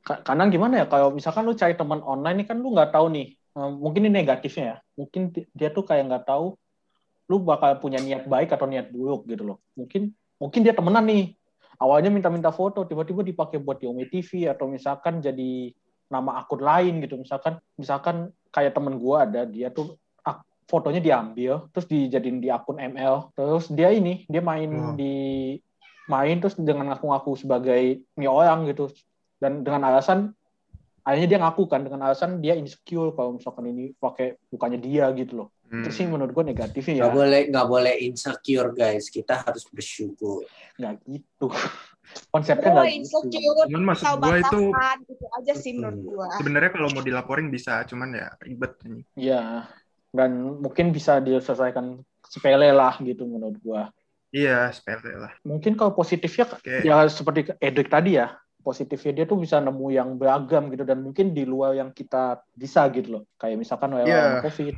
Ka- 0.00 0.20
Karena 0.22 0.46
gimana 0.46 0.80
ya 0.80 0.86
kalau 0.86 1.10
misalkan 1.10 1.44
lu 1.44 1.52
cari 1.52 1.74
teman 1.74 2.00
online 2.00 2.44
nih 2.44 2.48
kan 2.48 2.56
lu 2.56 2.70
nggak 2.70 2.92
tahu 2.92 3.08
nih. 3.08 3.26
eh, 3.50 3.70
mungkin 3.74 4.06
ini 4.06 4.14
negatifnya 4.14 4.64
ya. 4.64 4.76
Mungkin 4.94 5.22
dia 5.50 5.68
tuh 5.68 5.82
kayak 5.82 6.06
nggak 6.06 6.24
tahu 6.24 6.54
lu 7.30 7.38
bakal 7.38 7.78
punya 7.78 8.02
niat 8.02 8.26
baik 8.26 8.50
atau 8.50 8.66
niat 8.66 8.90
buruk 8.90 9.30
gitu 9.30 9.54
loh. 9.54 9.58
Mungkin 9.78 10.10
mungkin 10.42 10.60
dia 10.66 10.74
temenan 10.74 11.06
nih. 11.06 11.38
Awalnya 11.80 12.10
minta-minta 12.12 12.50
foto, 12.52 12.84
tiba-tiba 12.84 13.24
dipakai 13.24 13.56
buat 13.62 13.80
di 13.80 13.88
Ome 13.88 14.04
TV 14.10 14.50
atau 14.50 14.68
misalkan 14.68 15.22
jadi 15.22 15.72
nama 16.12 16.42
akun 16.42 16.60
lain 16.60 17.00
gitu. 17.00 17.16
Misalkan 17.16 17.56
misalkan 17.78 18.34
kayak 18.52 18.74
temen 18.74 18.98
gua 18.98 19.24
ada 19.24 19.46
dia 19.46 19.70
tuh 19.70 19.94
fotonya 20.70 21.02
diambil 21.02 21.66
terus 21.74 21.90
dijadiin 21.90 22.38
di 22.38 22.46
akun 22.46 22.78
ML. 22.78 23.34
Terus 23.34 23.66
dia 23.74 23.90
ini 23.90 24.22
dia 24.30 24.38
main 24.38 24.70
Wow. 24.70 24.94
di 24.94 25.14
main 26.06 26.38
terus 26.38 26.54
dengan 26.58 26.94
ngaku-ngaku 26.94 27.38
sebagai 27.38 28.02
ini 28.02 28.26
orang 28.26 28.66
gitu 28.70 28.90
dan 29.42 29.62
dengan 29.62 29.90
alasan 29.90 30.34
akhirnya 31.06 31.28
dia 31.30 31.40
ngaku 31.42 31.70
kan 31.70 31.86
dengan 31.86 32.10
alasan 32.10 32.42
dia 32.42 32.58
insecure 32.58 33.14
kalau 33.14 33.38
misalkan 33.38 33.70
ini 33.70 33.94
pakai 33.94 34.34
bukannya 34.50 34.78
dia 34.82 35.06
gitu 35.14 35.46
loh 35.46 35.48
Hmm. 35.70 35.80
itu 35.80 35.90
sih 35.92 36.04
menurut 36.04 36.30
gue 36.30 36.44
negatifnya 36.44 36.92
ya 36.92 37.00
Nggak 37.00 37.14
boleh 37.14 37.40
nggak 37.46 37.66
boleh 37.68 37.94
insecure 38.02 38.70
guys. 38.72 39.06
Kita 39.06 39.38
harus 39.40 39.62
bersyukur. 39.70 40.42
nggak 40.74 40.94
gitu 41.04 41.46
konsepnya 42.34 42.70
nggak 42.72 42.86
gitu 42.86 42.98
insecure 42.98 43.66
Cuman 43.66 43.84
maksud 43.86 44.06
gue 44.18 44.36
itu 44.36 44.60
gitu 45.06 45.24
aja 45.30 45.52
sih 45.54 45.72
menurut 45.72 45.94
Hmm. 45.94 46.06
gue 46.10 46.26
sebenarnya 46.36 46.70
kalau 46.70 46.88
mau 46.90 47.00
dilaporin 47.00 47.48
bisa, 47.48 47.82
cuman 47.84 48.08
ya 48.12 48.28
ribet 48.40 48.72
ini. 48.84 49.00
Iya 49.14 49.70
dan 50.10 50.30
mungkin 50.58 50.90
bisa 50.90 51.22
diselesaikan 51.22 52.02
sepele 52.26 52.70
lah 52.70 52.98
gitu 52.98 53.22
menurut 53.24 53.54
gue 53.56 53.82
Iya, 54.32 54.70
sepele 54.70 55.14
lah. 55.16 55.32
mungkin 55.42 55.74
kalau 55.74 55.90
positifnya 55.92 56.46
Oke. 56.48 56.82
ya 56.82 57.06
seperti 57.06 57.50
Edric 57.56 57.86
tadi 57.86 58.14
ya 58.14 58.34
positifnya 58.60 59.12
dia 59.12 59.24
tuh 59.24 59.38
bisa 59.38 59.56
nemu 59.56 59.86
yang 59.88 60.14
beragam 60.14 60.66
gitu 60.68 60.82
dan 60.82 60.98
mungkin 60.98 61.30
di 61.30 61.42
luar 61.42 61.72
yang 61.72 61.90
kita 61.90 62.42
bisa 62.52 62.90
gitu 62.90 63.18
loh 63.18 63.22
kayak 63.34 63.54
misalkan 63.56 63.94
Iya. 63.96 64.42
covid 64.44 64.74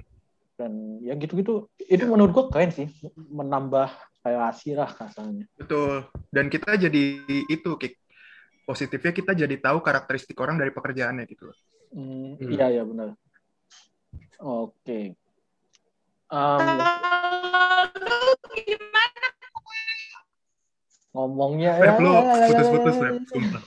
dan 0.62 0.72
ya 1.02 1.18
gitu-gitu 1.18 1.66
itu 1.76 2.04
menurut 2.06 2.30
gua 2.30 2.44
keren 2.48 2.70
sih 2.70 2.86
menambah 3.18 3.90
relasi 4.22 4.78
lah 4.78 4.86
kasarnya 4.86 5.50
Betul. 5.58 6.06
Dan 6.30 6.46
kita 6.46 6.78
jadi 6.78 7.04
itu, 7.50 7.70
Kik. 7.74 7.98
Positifnya 8.62 9.10
kita 9.10 9.34
jadi 9.34 9.58
tahu 9.58 9.82
karakteristik 9.82 10.38
orang 10.38 10.54
dari 10.54 10.70
pekerjaannya 10.70 11.26
gitu 11.26 11.50
loh. 11.50 11.58
Hmm, 11.90 12.38
Hmm. 12.38 12.48
iya 12.48 12.66
iya 12.72 12.82
benar 12.86 13.18
oke 14.38 15.18
Em, 16.32 16.64
Kalau 16.64 17.84
lu 17.92 18.20
gimana 18.56 19.28
ngomongnya 21.12 21.70
lu 22.00 22.08
ya, 22.08 22.24
ya, 22.24 22.34
ya, 22.40 22.46
putus-putus, 22.48 22.94
ya, 22.96 23.00
Feb. 23.04 23.12
ya. 23.12 23.60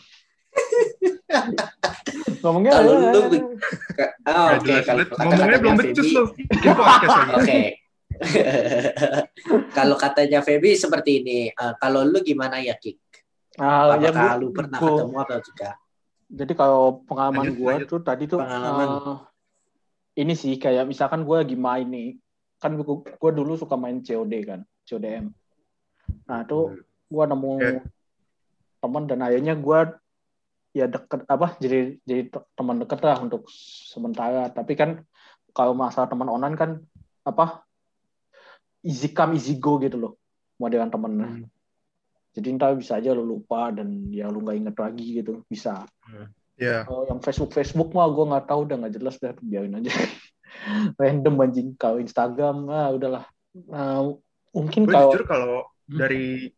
Ngomongnya 2.42 2.72
Kalau 2.78 2.94
ya, 2.94 3.00
ya, 3.02 3.12
lu 3.12 3.22
ya. 3.26 4.08
Oh, 4.30 4.48
oke 4.56 4.74
banget. 4.86 5.08
Ngomongnya 5.12 5.60
belum 5.60 5.76
becus 5.76 5.98
Feby- 5.98 6.16
lu. 6.16 6.24
Oke. 7.38 7.60
kalau 9.78 9.96
katanya 10.00 10.40
Feby 10.40 10.78
seperti 10.78 11.12
ini, 11.20 11.40
eh, 11.50 11.74
kalau 11.78 12.06
lu 12.06 12.22
gimana 12.22 12.62
ya 12.62 12.78
Kik? 12.78 12.96
Ah, 13.58 13.96
ya, 13.98 14.12
Apakah 14.12 14.36
Bu- 14.36 14.40
lu 14.40 14.48
pernah 14.52 14.80
gua- 14.80 14.90
ketemu 14.94 15.16
atau 15.22 15.40
tidak? 15.42 15.74
Jadi 16.26 16.54
kalau 16.54 16.82
pengalaman 17.06 17.48
gue 17.54 17.74
tuh 17.86 18.00
tadi 18.02 18.26
tuh 18.26 18.42
Pengalaman. 18.42 18.88
eh, 18.90 19.18
ini 20.20 20.34
sih 20.34 20.58
kayak 20.58 20.86
misalkan 20.86 21.22
gue 21.22 21.38
lagi 21.38 21.54
main 21.54 21.86
nih, 21.86 22.18
kan 22.58 22.74
gue 22.74 23.32
dulu 23.32 23.54
suka 23.56 23.78
main 23.78 24.02
COD 24.02 24.34
kan, 24.42 24.60
CODM. 24.84 25.30
Nah 26.26 26.40
tuh 26.44 26.82
gue 27.06 27.24
nemu 27.26 27.54
Oke. 27.56 27.78
teman 28.80 29.04
dan 29.06 29.22
akhirnya 29.22 29.54
gue 29.54 29.80
ya 30.76 30.92
deket 30.92 31.24
apa 31.32 31.56
jadi 31.64 31.96
jadi 32.04 32.28
te- 32.28 32.48
teman 32.52 32.84
deket 32.84 33.00
lah 33.00 33.18
untuk 33.24 33.48
sementara. 33.88 34.52
Tapi 34.52 34.76
kan 34.76 35.08
kalau 35.56 35.72
masalah 35.72 36.12
teman 36.12 36.28
online 36.28 36.60
kan 36.60 36.84
apa 37.24 37.64
easy 38.84 39.16
come 39.16 39.40
easy 39.40 39.56
go 39.56 39.80
gitu 39.80 39.96
loh 39.96 40.14
modelan 40.60 40.92
temennya. 40.92 41.28
Hmm. 41.32 41.48
Jadi 42.36 42.48
ntar 42.60 42.76
bisa 42.76 43.00
aja 43.00 43.16
lu 43.16 43.24
lupa 43.24 43.72
dan 43.72 44.12
ya 44.12 44.28
lu 44.28 44.44
nggak 44.44 44.58
inget 44.60 44.76
lagi 44.76 45.06
gitu 45.24 45.48
bisa. 45.48 45.88
Iya. 46.60 46.84
Oh, 46.88 47.08
yang 47.08 47.24
Facebook 47.24 47.56
Facebook 47.56 47.96
mah 47.96 48.12
gue 48.12 48.26
nggak 48.28 48.48
tahu 48.52 48.68
udah 48.68 48.76
nggak 48.84 48.94
jelas 49.00 49.16
dah 49.24 49.32
biarin 49.40 49.80
aja. 49.80 49.92
Random 51.00 51.36
anjing 51.40 51.70
kalau 51.80 52.04
Instagram 52.04 52.68
ah 52.68 52.92
udahlah. 52.92 53.24
Nah, 53.56 54.12
mungkin 54.52 54.84
Gue 54.84 54.96
kalau 54.96 55.12
jujur 55.16 55.26
kalau 55.28 55.56
Hmm. 55.86 56.02
dari 56.02 56.50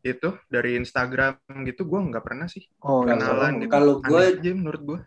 itu 0.00 0.28
dari 0.46 0.76
Instagram 0.76 1.36
gitu 1.64 1.82
gue 1.82 2.00
nggak 2.04 2.20
pernah 2.20 2.44
sih 2.44 2.64
oh, 2.80 3.02
nggak 3.02 3.16
kenalan 3.16 3.52
gitu. 3.58 3.70
Kalau 3.70 3.94
gue- 3.98 4.28
aja 4.34 4.50
menurut 4.52 4.82
gue. 4.82 4.98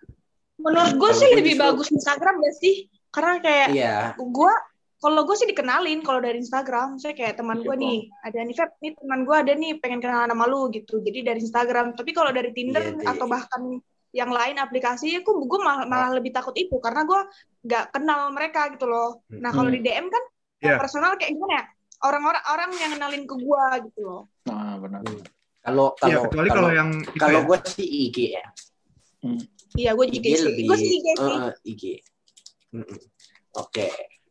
menurut 0.58 0.94
gue 0.96 1.12
sih 1.14 1.30
lebih 1.32 1.54
justru- 1.54 1.66
bagus 1.70 1.88
Instagram 1.92 2.34
gak 2.38 2.56
sih 2.56 2.76
karena 3.08 3.34
kayak 3.38 3.68
Iya. 3.72 3.98
gue 4.16 4.54
kalau 4.98 5.22
gue 5.22 5.36
sih 5.36 5.46
dikenalin 5.46 6.02
kalau 6.02 6.18
dari 6.18 6.38
Instagram 6.38 6.98
saya 6.98 7.14
kayak 7.14 7.38
teman 7.38 7.58
Iya, 7.58 7.64
gue 7.64 7.76
nih 7.78 7.98
ada 8.22 8.40
nih 8.40 8.56
Feb 8.56 8.72
nih 8.80 8.92
teman 8.96 9.20
gue 9.22 9.36
ada 9.38 9.54
nih 9.54 9.72
pengen 9.76 10.00
kenalan 10.00 10.28
sama 10.28 10.46
lu 10.46 10.68
gitu 10.70 10.98
jadi 11.00 11.20
dari 11.24 11.40
Instagram 11.40 11.94
tapi 11.94 12.12
kalau 12.12 12.30
dari 12.30 12.50
Tinder 12.52 12.82
Iya, 12.82 12.94
deh. 12.96 13.06
atau 13.08 13.26
bahkan 13.26 13.62
yang 14.10 14.30
lain 14.30 14.58
aplikasi 14.58 15.14
aku 15.16 15.30
gue 15.40 15.60
malah, 15.60 15.86
malah 15.86 16.10
lebih 16.12 16.32
takut 16.32 16.56
itu 16.56 16.74
karena 16.78 17.04
gue 17.04 17.20
nggak 17.64 17.86
kenal 17.92 18.32
mereka 18.32 18.72
gitu 18.72 18.86
loh 18.86 19.22
nah 19.30 19.52
kalau 19.52 19.70
Hmm. 19.70 19.78
di 19.78 19.82
DM 19.84 20.08
kan 20.08 20.24
Iya. 20.58 20.76
personal 20.76 21.14
kayak 21.16 21.32
gimana 21.32 21.54
ya 21.54 21.64
orang-orang 22.00 22.44
orang 22.46 22.70
yang 22.76 22.92
kenalin 22.94 23.24
ke 23.24 23.36
gue 23.36 23.64
gitu 23.90 24.00
loh 24.02 24.22
Nah, 24.46 24.78
benar. 24.78 25.02
Kalau 25.60 25.92
Iya, 26.00 26.00
kalau 26.00 26.24
kecuali 26.26 26.50
kalau 26.50 26.72
yang 26.72 26.90
itu 27.04 27.20
kalau 27.20 27.40
ya. 27.42 27.46
gue 27.46 27.58
sih 27.68 27.88
IG 28.08 28.18
ya. 28.32 28.46
iya 29.76 29.92
gue 29.92 30.06
IG 30.08 30.16
juga 30.16 30.30
sih 30.32 30.46
lebih 30.48 30.64
gue 30.64 30.78
sih 30.78 30.88
IG 30.90 31.08
sih 31.12 31.28
Eh, 31.28 31.52
IG. 31.66 31.84
Mm-mm. 32.72 33.00
Oke. 33.58 33.86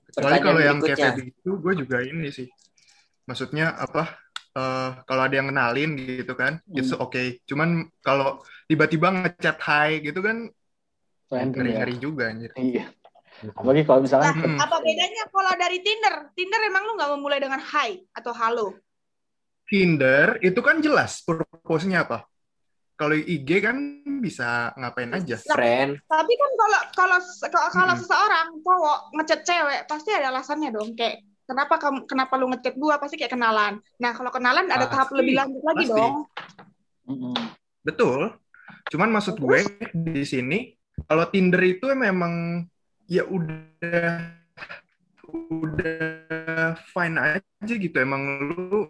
Kecuali 0.06 0.38
kalau 0.40 0.60
yang 0.60 0.78
kayak 0.80 1.20
itu 1.20 1.50
gue 1.52 1.72
juga 1.76 1.96
ini 2.00 2.28
sih. 2.30 2.48
Maksudnya 3.24 3.74
apa? 3.74 4.16
eh 4.56 4.90
kalau 5.04 5.20
ada 5.20 5.36
yang 5.36 5.52
kenalin 5.52 6.00
gitu 6.00 6.32
kan, 6.32 6.64
Hmm. 6.64 6.96
okay. 6.96 7.44
Cuman 7.44 7.92
kalau 8.00 8.40
tiba-tiba 8.64 9.12
ngechat 9.12 9.60
hi 9.60 10.00
gitu 10.00 10.24
kan 10.24 10.48
Random 11.28 11.52
ya. 11.52 11.76
ngeri-ngeri 11.76 11.94
juga 12.00 12.32
anjir. 12.32 12.50
Iya. 12.56 12.88
Apalagi 13.44 13.84
kalau 13.84 14.00
misalkan 14.00 14.32
Nah, 14.32 14.48
Hmm. 14.48 14.58
apa 14.58 14.76
bedanya 14.80 15.24
kalau 15.28 15.52
dari 15.60 15.78
Tinder? 15.84 16.14
Tinder 16.32 16.60
emang 16.64 16.82
lu 16.88 16.92
nggak 16.96 17.10
memulai 17.16 17.40
dengan 17.40 17.60
hi 17.60 18.00
atau 18.16 18.32
halo? 18.32 18.66
Tinder 19.66 20.38
itu 20.40 20.60
kan 20.62 20.78
jelas 20.80 21.20
purpose-nya 21.20 22.06
apa. 22.06 22.24
Kalau 22.96 23.12
IG 23.12 23.60
kan 23.60 23.76
bisa 24.24 24.72
ngapain 24.80 25.12
aja. 25.12 25.36
friend. 25.36 26.00
Tapi 26.08 26.32
kan 26.32 26.50
kalau 26.56 26.80
kalau 26.96 27.18
kalau, 27.20 27.68
kalau 27.68 27.92
Mm-mm. 27.92 28.00
seseorang 28.00 28.46
cowok 28.64 28.98
ngechat 29.20 29.40
cewek 29.44 29.80
pasti 29.84 30.10
ada 30.16 30.32
alasannya 30.32 30.72
dong 30.72 30.96
kayak 30.96 31.20
kenapa 31.44 31.76
kamu 31.76 32.08
kenapa 32.08 32.34
lu 32.40 32.48
ngechat 32.56 32.72
gua 32.80 32.96
pasti 32.96 33.20
kayak 33.20 33.36
kenalan. 33.36 33.84
Nah, 34.00 34.12
kalau 34.16 34.32
kenalan 34.32 34.64
ada 34.72 34.88
tahap 34.88 35.12
Pasti, 35.12 35.18
lebih 35.20 35.34
lanjut 35.36 35.60
lagi 35.60 35.84
pasti. 35.84 35.92
dong. 35.92 36.14
Betul. 37.84 38.20
Cuman 38.86 39.10
maksud 39.12 39.34
gue 39.36 39.58
di 39.92 40.24
sini 40.24 40.58
kalau 41.04 41.26
Tinder 41.28 41.60
itu 41.62 41.90
memang 41.92 42.64
ya 43.06 43.22
udah 43.26 44.34
udah 45.30 46.74
fine 46.90 47.16
aja 47.18 47.74
gitu. 47.74 47.96
Emang 47.98 48.22
lu 48.46 48.86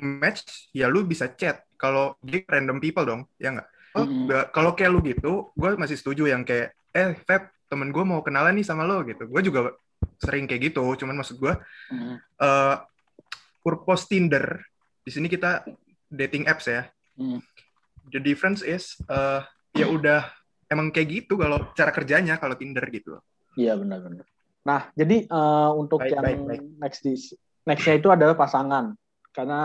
match 0.00 0.72
ya 0.72 0.88
lu 0.88 1.04
bisa 1.04 1.28
chat. 1.32 1.64
Kalau 1.76 2.16
dia 2.24 2.40
random 2.48 2.80
people 2.80 3.04
dong, 3.04 3.22
ya 3.36 3.52
nggak? 3.52 3.68
Oh, 3.96 4.04
nggak. 4.04 4.52
kalau 4.52 4.76
kayak 4.76 4.92
lu 4.92 5.00
gitu, 5.04 5.52
gue 5.56 5.70
masih 5.76 5.96
setuju 5.96 6.28
yang 6.28 6.44
kayak 6.44 6.72
eh 6.92 7.16
Feb 7.16 7.52
temen 7.68 7.92
gue 7.92 8.04
mau 8.04 8.20
kenalan 8.20 8.56
nih 8.56 8.64
sama 8.64 8.84
lo 8.84 9.04
gitu. 9.04 9.28
Gue 9.28 9.40
juga 9.44 9.76
sering 10.20 10.48
kayak 10.48 10.72
gitu. 10.72 10.84
Cuman 10.96 11.16
maksud 11.20 11.36
gue 11.40 11.52
Mm-mm. 11.92 12.16
eh 12.20 12.76
purpose 13.60 14.08
Tinder 14.08 14.62
di 15.04 15.10
sini 15.12 15.28
kita 15.28 15.64
dating 16.12 16.48
apps 16.48 16.68
ya. 16.68 16.88
Hmm. 17.16 17.40
The 18.12 18.20
difference 18.20 18.64
is 18.64 18.96
eh 19.08 19.42
ya 19.76 19.86
udah 19.92 20.24
emang 20.66 20.90
kayak 20.90 21.08
gitu 21.22 21.34
kalau 21.36 21.70
cara 21.72 21.90
kerjanya 21.90 22.36
kalau 22.36 22.54
Tinder 22.54 22.82
gitu. 22.88 23.18
Iya 23.54 23.74
benar-benar. 23.74 24.26
Nah, 24.66 24.90
jadi 24.92 25.24
eh, 25.24 25.70
untuk 25.72 26.02
Baik, 26.02 26.12
yang 26.12 26.24
baik, 26.24 26.38
baik. 26.42 26.62
next 26.78 27.00
di 27.00 27.14
nextnya 27.62 27.94
itu 27.96 28.08
adalah 28.10 28.34
pasangan. 28.34 28.94
Karena 29.30 29.60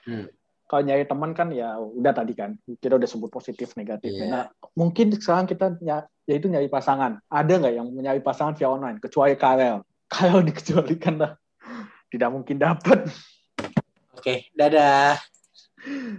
Hmm. 0.00 0.24
kalau 0.64 0.80
nyari 0.80 1.04
teman 1.04 1.36
kan 1.36 1.52
ya 1.52 1.76
udah 1.76 2.14
tadi 2.14 2.32
kan 2.32 2.56
kita 2.64 2.96
udah 2.96 3.04
sebut 3.04 3.28
positif 3.28 3.76
negatif. 3.76 4.08
Iya. 4.08 4.26
Nah, 4.26 4.44
mungkin 4.72 5.12
sekarang 5.12 5.44
kita 5.44 5.76
ny- 5.76 6.08
yaitu 6.24 6.48
nyari 6.48 6.70
pasangan. 6.70 7.20
Ada 7.26 7.52
nggak 7.58 7.74
yang 7.74 7.88
mencari 7.90 8.22
pasangan 8.22 8.56
via 8.56 8.70
online 8.70 8.96
kecuali 8.96 9.36
Karel? 9.36 9.84
Karel 10.12 10.40
dikecualikan 10.42 11.20
lah. 11.20 11.32
Tidak 12.08 12.30
mungkin 12.32 12.56
dapat. 12.56 13.06
Oke, 14.16 14.48
dadah. 14.52 15.20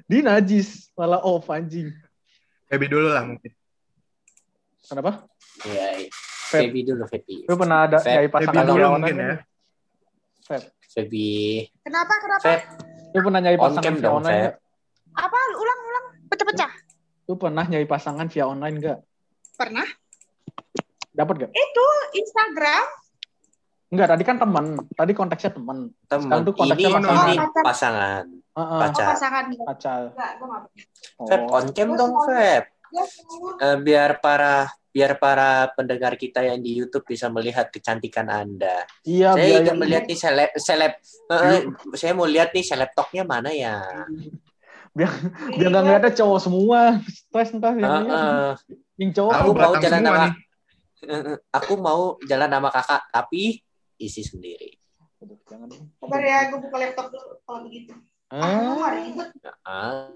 Di 0.06 0.22
najis 0.22 0.90
malah 0.94 1.22
off 1.22 1.46
anjing. 1.48 1.90
Baby 2.66 2.88
dulu 2.88 3.10
lah 3.10 3.22
mungkin. 3.22 3.52
Kenapa? 4.82 5.12
Iya, 5.64 5.86
Feb. 6.50 6.68
Feby 6.68 6.80
dulu, 6.84 7.04
Feby. 7.06 7.36
Lu 7.46 7.56
pernah 7.56 7.86
ada 7.86 7.98
Feb. 7.98 8.12
nyari 8.12 8.28
Baby 8.28 8.36
pasangan 8.36 8.64
dulu 8.66 8.74
via 8.74 8.88
mungkin 8.88 8.98
online? 9.14 9.20
ya. 9.22 9.36
Feb. 10.44 10.64
Feby. 10.92 11.30
Kenapa? 11.82 12.14
Kenapa? 12.18 12.44
Feb. 12.44 12.62
Lu 13.12 13.20
pernah 13.22 13.40
nyari 13.40 13.58
pasangan 13.58 13.94
via 13.94 14.04
dong, 14.04 14.16
online 14.18 14.42
Feb. 14.42 14.54
Apa? 15.14 15.40
Ulang-ulang. 15.54 16.06
Pecah-pecah. 16.28 16.72
Lu 17.24 17.34
pernah 17.36 17.64
nyari 17.64 17.86
pasangan 17.86 18.28
via 18.28 18.46
online 18.46 18.76
nggak? 18.78 18.98
Pernah? 19.56 19.88
Dapat 21.12 21.34
nggak? 21.38 21.52
Itu 21.52 21.86
Instagram. 22.14 22.86
Enggak, 23.92 24.08
tadi 24.10 24.24
kan 24.24 24.36
teman. 24.38 24.66
Tadi 24.90 25.12
konteksnya 25.12 25.52
teman. 25.52 25.78
Teman. 26.06 26.24
Sekarang 26.24 26.42
tuh 26.42 26.54
Ini, 26.54 26.60
konteksnya 26.60 26.90
pasangan. 26.90 27.28
ini 27.28 27.36
Oh, 27.38 27.62
pasangan. 27.62 28.24
Heeh, 28.52 28.68
Oh, 28.68 28.80
Pacar. 28.80 29.06
pasangan. 29.10 29.44
pacar. 29.64 30.02
Enggak, 30.10 30.32
gue 30.34 30.46
nggak 30.46 30.62
pernah. 30.62 31.28
Feb, 31.28 31.42
Oh. 31.42 31.56
on 31.56 31.66
cam 31.70 31.90
dong, 31.94 32.14
Feb. 32.26 32.64
Eh, 33.62 33.78
biar 33.80 34.20
para 34.20 34.68
biar 34.92 35.16
para 35.16 35.72
pendengar 35.72 36.20
kita 36.20 36.44
yang 36.44 36.60
di 36.60 36.76
YouTube 36.76 37.08
bisa 37.08 37.32
melihat 37.32 37.72
kecantikan 37.72 38.28
Anda. 38.28 38.84
Iya, 39.08 39.40
saya 39.40 39.48
ingin 39.48 39.64
yang- 39.64 39.80
melihat 39.80 40.04
nih 40.04 40.20
seleb 40.20 40.52
seleb 40.60 40.94
eh, 41.32 41.60
saya 41.96 42.12
mau 42.12 42.28
lihat 42.28 42.52
nih 42.52 42.66
seleb 42.66 42.92
toknya 42.92 43.24
mana 43.24 43.50
ya. 43.50 43.80
biar 44.92 45.08
biar 45.56 45.68
nggak 45.72 45.84
ngeliatnya 45.88 46.12
cowok 46.20 46.40
semua. 46.44 47.00
Stres 47.08 47.56
ntar 47.56 47.80
yang, 47.80 47.88
Eh, 47.88 48.02
lihat. 48.04 48.12
eh, 48.12 48.52
yang 49.00 49.12
cowok 49.16 49.32
Aku 49.32 49.40
Tahu 49.48 49.56
mau 49.56 49.74
jalan 49.80 50.02
sama- 50.04 50.20
nih. 50.20 50.34
aku 51.58 51.74
mau 51.80 52.02
jalan 52.28 52.50
sama 52.52 52.70
kakak 52.70 53.02
tapi 53.10 53.44
isi 53.96 54.22
sendiri. 54.22 54.76
Aduh, 55.24 55.40
jangan. 55.48 55.70
Sabar 55.96 56.20
ya, 56.20 56.50
gue 56.52 56.60
buka 56.60 56.78
laptop 56.78 57.08
dulu 57.08 57.40
kalau 57.42 57.60
begitu. 57.64 57.94
Ah, 58.32 58.80
Ah, 59.62 60.08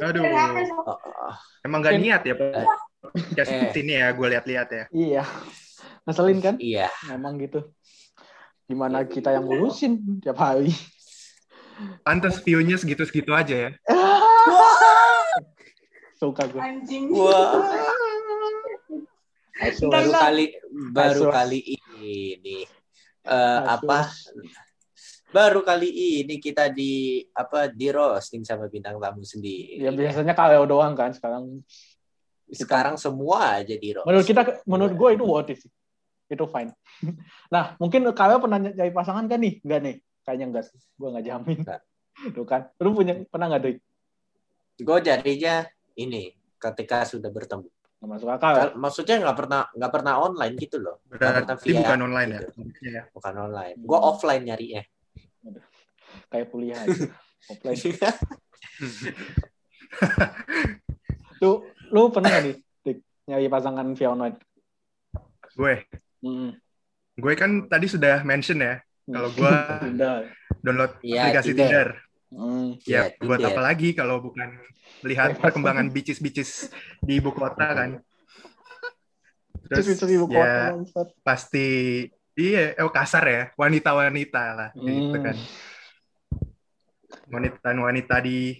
Aduh, 0.00 0.24
HP 0.24 0.56
sama 0.64 0.82
oh, 0.82 0.96
oh. 0.96 1.34
emang 1.60 1.80
gak 1.80 2.00
niat 2.00 2.24
ya 2.24 2.32
Pak? 2.32 2.64
Ya 3.36 3.44
Eh. 3.44 3.70
sini 3.70 3.94
ya, 3.94 4.10
gue 4.10 4.26
lihat-lihat 4.26 4.68
ya. 4.68 4.84
iya. 4.90 5.22
Ngeselin 6.04 6.40
kan? 6.40 6.54
Iya. 6.56 6.88
Memang 7.06 7.36
gitu. 7.36 7.68
Gimana 8.64 9.04
kita 9.04 9.30
yang 9.30 9.44
ngurusin 9.44 10.20
tiap 10.24 10.40
hari? 10.40 10.72
Pantes 12.00 12.40
view-nya 12.40 12.76
segitu-segitu 12.76 13.32
aja 13.32 13.68
ya. 13.68 13.70
Suka 16.20 16.44
gue. 16.46 16.60
anjing. 16.60 17.08
Wah. 17.12 17.64
Baru 19.60 20.10
kali 20.10 20.44
baru 20.92 21.22
kali 21.28 21.60
ini 21.76 22.64
eh, 23.22 23.58
Asus. 23.60 23.76
apa 23.76 23.98
baru 25.30 25.62
kali 25.62 25.88
ini 26.22 26.42
kita 26.42 26.70
di 26.70 27.22
apa 27.34 27.70
di 27.70 27.88
roasting 27.90 28.42
sama 28.42 28.66
bintang 28.66 28.98
tamu 28.98 29.22
sendiri. 29.22 29.78
Ya 29.78 29.90
biasanya 29.94 30.34
kalau 30.34 30.66
doang 30.66 30.94
kan 30.98 31.14
sekarang. 31.14 31.62
Sekarang 32.50 32.98
semua 32.98 33.62
aja 33.62 33.74
di 33.78 33.94
roast. 33.94 34.06
Menurut 34.10 34.26
kita, 34.26 34.42
menurut 34.66 34.94
gue 34.98 35.10
itu 35.14 35.24
worth 35.24 35.52
it 35.54 35.58
sih. 35.62 35.70
Itu 36.26 36.50
fine. 36.50 36.74
Nah, 37.54 37.78
mungkin 37.78 38.06
kalau 38.10 38.42
pernah 38.42 38.58
cari 38.58 38.90
pasangan 38.90 39.26
kan 39.30 39.38
nih? 39.38 39.62
Enggak 39.62 39.80
nih. 39.86 39.96
Kayaknya 40.26 40.46
enggak 40.50 40.64
sih. 40.66 40.78
Gue 40.98 41.08
nggak 41.14 41.24
jamin. 41.30 41.56
Enggak. 41.62 41.80
Tuh 42.34 42.46
kan. 42.46 42.66
Lu 42.82 42.90
punya 42.90 43.14
pernah 43.30 43.46
nggak, 43.54 43.62
Doi? 43.62 43.76
gue 44.80 44.98
jadinya 45.04 45.68
ini 45.92 46.32
ketika 46.56 47.04
sudah 47.04 47.28
bertemu. 47.28 47.68
Masuk 48.00 48.32
akal. 48.32 48.72
Maksudnya 48.80 49.20
nggak 49.20 49.36
pernah 49.36 49.68
nggak 49.76 49.92
pernah 49.92 50.12
online 50.24 50.54
gitu 50.56 50.80
loh. 50.80 51.04
Berarti 51.04 51.70
bukan 51.76 51.98
online 52.00 52.30
ya. 52.32 52.40
gitu. 52.40 52.60
ya. 52.88 53.02
Bukan 53.12 53.34
online. 53.36 53.76
Gue 53.76 53.98
offline 54.00 54.42
nyarinya. 54.48 54.82
Kayak 56.28 56.46
kuliah 56.48 56.78
aja. 56.78 57.06
Offline. 57.46 57.78
Lu, 61.40 61.50
lu 61.94 62.00
pernah 62.10 62.28
nggak 62.30 62.44
nih, 62.44 62.56
Dik, 62.82 62.98
nyari 63.26 63.46
pasangan 63.48 63.86
via 63.92 64.08
online? 64.08 64.36
Gue, 65.52 65.74
Hmm. 66.20 66.52
gue 67.16 67.32
kan 67.32 67.64
tadi 67.64 67.88
sudah 67.88 68.20
mention 68.22 68.60
ya, 68.60 68.76
kalau 69.02 69.32
gue 69.32 69.52
Udah. 69.96 70.28
download 70.60 70.92
Iya, 71.00 71.20
aplikasi 71.24 71.50
Tinder. 71.50 71.64
Tinder. 71.64 71.88
Hmm. 72.30 72.68
Ya, 72.84 73.08
Iya, 73.10 73.18
buat 73.18 73.40
Tinder. 73.40 73.50
apa 73.50 73.60
lagi 73.64 73.88
kalau 73.90 74.20
bukan 74.20 74.48
melihat 75.00 75.32
Bebas. 75.32 75.42
perkembangan 75.42 75.86
bicis-bicis 75.88 76.68
di 77.00 77.18
ibu 77.18 77.32
kota 77.32 77.66
kan. 77.66 77.90
Terus 79.66 79.96
Terus 79.96 80.12
ibu 80.12 80.26
ya 80.26 80.34
kota, 80.36 80.62
bangsat. 80.76 81.06
pasti 81.22 81.68
iya, 82.34 82.74
eh, 82.74 82.90
kasar 82.90 83.24
ya, 83.24 83.42
wanita-wanita 83.54 84.42
lah 84.52 84.68
gitu 84.76 85.16
Hmm. 85.16 85.24
kan. 85.24 85.36
Wanita-wanita 87.30 88.18
di 88.20 88.58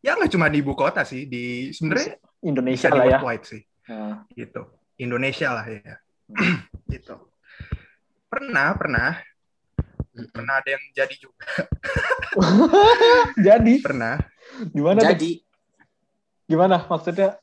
ya 0.00 0.16
nggak 0.16 0.32
cuma 0.32 0.48
di 0.48 0.58
ibu 0.60 0.72
kota 0.72 1.04
sih, 1.04 1.28
di 1.28 1.68
sebenarnya 1.70 2.16
Indonesia 2.42 2.88
bisa 2.88 2.94
di 2.94 2.98
lah 2.98 3.06
ya. 3.06 3.40
sih, 3.44 3.62
Nah. 3.86 4.16
gitu. 4.32 4.62
Indonesia 4.96 5.48
lah 5.52 5.66
ya, 5.68 5.94
Hmm. 6.32 6.56
gitu. 6.92 7.14
Pernah, 8.26 8.72
pernah, 8.74 9.10
pernah 10.32 10.54
ada 10.56 10.68
yang 10.72 10.84
jadi 10.92 11.14
juga, 11.14 11.46
Jadi, 13.46 13.74
pernah. 13.80 14.16
gimana 14.72 15.00
tuh? 15.02 15.08
Jadi 15.12 15.32
Gimana 16.46 16.78
maksudnya 16.86 17.42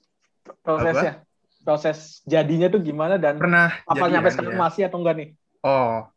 prosesnya? 0.63 1.27
Proses 1.63 2.19
jadinya 2.23 2.67
tuh 2.67 2.79
gimana 2.79 3.15
dan 3.15 3.35
Pernah 3.39 3.71
apa 3.83 4.05
nyampe 4.07 4.31
sekarang 4.31 4.55
ya. 4.55 4.59
masih 4.59 4.81
atau 4.87 4.99
enggak 4.99 5.15
nih? 5.15 5.29
Oh, 5.63 6.07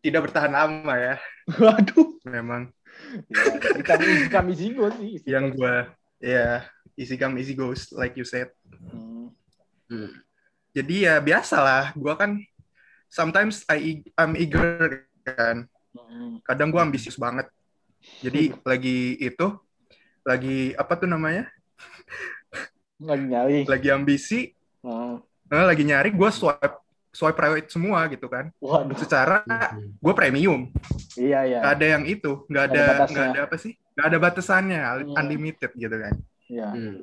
tidak 0.00 0.28
bertahan 0.28 0.52
lama 0.52 0.94
ya, 0.96 1.16
Waduh. 1.60 2.20
memang. 2.24 2.72
Ya, 3.26 3.58
kami 3.84 4.06
kami 4.30 4.52
sih 4.54 4.70
gue 4.72 4.88
sih. 4.98 5.10
Yang 5.26 5.58
gue, 5.58 5.74
ya 6.22 6.64
easy 6.94 7.16
come 7.18 7.40
easy 7.40 7.56
goes, 7.56 7.90
like 7.96 8.14
you 8.14 8.26
said. 8.26 8.52
Hmm. 8.90 9.32
hmm, 9.90 10.10
Jadi 10.70 11.08
ya 11.08 11.18
biasalah, 11.18 11.92
gue 11.98 12.14
kan 12.14 12.38
sometimes 13.10 13.66
I 13.66 14.04
I'm 14.14 14.38
eager 14.38 15.06
kan. 15.26 15.66
Hmm. 15.96 16.38
Kadang 16.46 16.70
gue 16.70 16.78
ambisius 16.78 17.18
banget. 17.18 17.50
Jadi 18.22 18.54
lagi 18.70 19.18
itu, 19.18 19.46
lagi 20.22 20.72
apa 20.78 20.92
tuh 20.94 21.08
namanya? 21.10 21.50
Lagi 23.00 23.24
nyari. 23.26 23.58
Lagi 23.66 23.88
ambisi, 23.90 24.40
Hmm. 24.80 25.20
eh, 25.52 25.64
lagi 25.66 25.84
nyari, 25.84 26.08
gue 26.08 26.30
swipe 26.32 26.80
swipe 27.10 27.34
private 27.34 27.68
semua 27.70 28.06
gitu 28.06 28.26
kan. 28.30 28.54
Waduh. 28.62 28.94
Secara 28.96 29.42
hmm. 29.42 29.98
gue 29.98 30.14
premium, 30.14 30.70
Iya 31.18 31.40
iya. 31.46 31.58
nggak 31.62 31.74
ada 31.74 31.86
yang 31.98 32.04
itu, 32.06 32.46
nggak 32.46 32.64
Nggak 32.70 32.80
ada 32.80 32.82
ada 32.94 33.10
nggak 33.10 33.26
ada 33.34 33.40
apa 33.50 33.56
sih? 33.58 33.72
Nggak 33.98 34.06
ada 34.06 34.18
batasannya, 34.22 34.80
Hmm. 34.80 35.18
unlimited 35.18 35.70
gitu 35.74 35.96
kan. 35.98 36.14
Iya. 36.46 36.68
Hmm. 36.70 36.96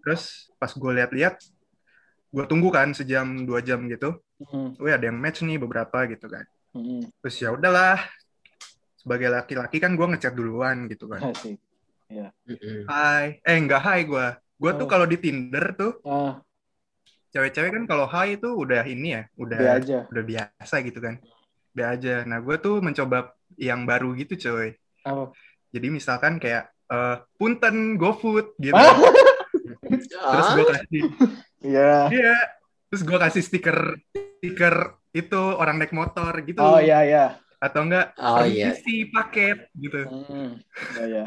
Terus 0.00 0.48
pas 0.56 0.72
gue 0.72 0.92
lihat-lihat, 0.96 1.34
gue 2.32 2.44
tunggu 2.48 2.68
kan 2.72 2.88
sejam 2.96 3.44
dua 3.44 3.60
jam 3.60 3.84
gitu. 3.84 4.16
Hmm. 4.40 4.72
Wih 4.80 4.96
ada 4.96 5.04
yang 5.12 5.20
match 5.20 5.44
nih 5.44 5.60
beberapa 5.60 6.08
gitu 6.08 6.26
kan. 6.28 6.48
Hmm. 6.72 7.04
Terus 7.20 7.36
ya 7.36 7.52
udahlah. 7.52 8.00
Sebagai 8.96 9.32
laki-laki 9.32 9.80
kan 9.80 9.96
gue 9.96 10.06
ngechat 10.12 10.36
duluan 10.36 10.84
gitu 10.88 11.08
kan. 11.08 11.32
Asik. 11.32 11.56
Hmm. 12.10 12.84
Hai, 12.88 13.40
eh 13.44 13.56
enggak 13.56 13.80
hai 13.84 14.04
gue. 14.04 14.26
Gue 14.60 14.72
tuh 14.76 14.84
Oh. 14.84 14.90
kalau 14.90 15.08
di 15.08 15.16
Tinder 15.16 15.72
tuh 15.72 16.04
Ah, 16.04 16.36
cewek-cewek 17.30 17.70
kan 17.72 17.84
kalau 17.86 18.06
hai 18.06 18.34
itu 18.34 18.50
udah 18.50 18.82
ini 18.84 19.14
ya, 19.14 19.22
udah 19.34 19.58
aja. 19.78 19.98
udah 20.06 20.24
biasa 20.24 20.74
gitu 20.82 20.98
kan. 20.98 21.18
Be 21.70 21.82
aja. 21.82 22.26
Nah 22.26 22.38
gue 22.38 22.56
tuh 22.58 22.78
mencoba 22.78 23.32
yang 23.54 23.86
baru 23.86 24.14
gitu 24.14 24.34
coy. 24.36 24.74
Apa? 25.02 25.30
Jadi 25.70 25.86
misalkan 25.88 26.36
kayak 26.36 26.68
eh, 26.86 27.16
punten 27.34 27.94
GoFood 27.94 28.58
gitu. 28.58 28.74
Ah? 28.74 28.94
Terus 30.10 30.48
gue 30.54 30.64
kasih 30.66 31.02
Iya. 31.60 31.94
Iya. 32.10 32.36
Terus 32.90 33.02
gue 33.02 33.18
kasih 33.18 33.42
stiker 33.42 33.78
stiker 34.40 34.76
itu 35.10 35.40
orang 35.54 35.78
naik 35.78 35.94
motor 35.94 36.34
gitu. 36.42 36.58
Oh 36.58 36.78
iya 36.78 37.02
iya. 37.02 37.24
Atau 37.60 37.86
enggak 37.86 38.16
Oh, 38.16 38.42
iya. 38.42 38.72
permisi 38.74 39.06
paket 39.06 39.68
gitu. 39.76 40.00
Hmm. 40.08 40.58
Iya 40.96 41.04
iya. 41.06 41.24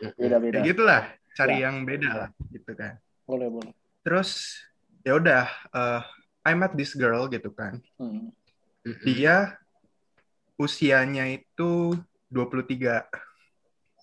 Hmm. 0.00 0.12
Beda 0.16 0.36
beda. 0.36 0.56
Kayak 0.60 0.66
gitulah, 0.66 1.02
cari 1.32 1.54
Ya. 1.56 1.62
yang 1.68 1.76
beda 1.84 2.10
lah 2.10 2.28
gitu 2.48 2.72
kan. 2.74 2.96
Boleh 3.24 3.48
boleh. 3.48 3.72
Terus 4.00 4.56
ya 5.00 5.12
udah 5.14 5.44
eh, 5.70 6.00
I 6.42 6.52
met 6.52 6.72
this 6.72 6.92
girl 6.92 7.26
gitu 7.26 7.50
kan. 7.50 7.80
Hmm. 7.96 8.32
Hmm. 8.80 8.96
Dia 9.02 9.56
usianya 10.56 11.28
itu 11.28 11.96
23, 12.28 13.04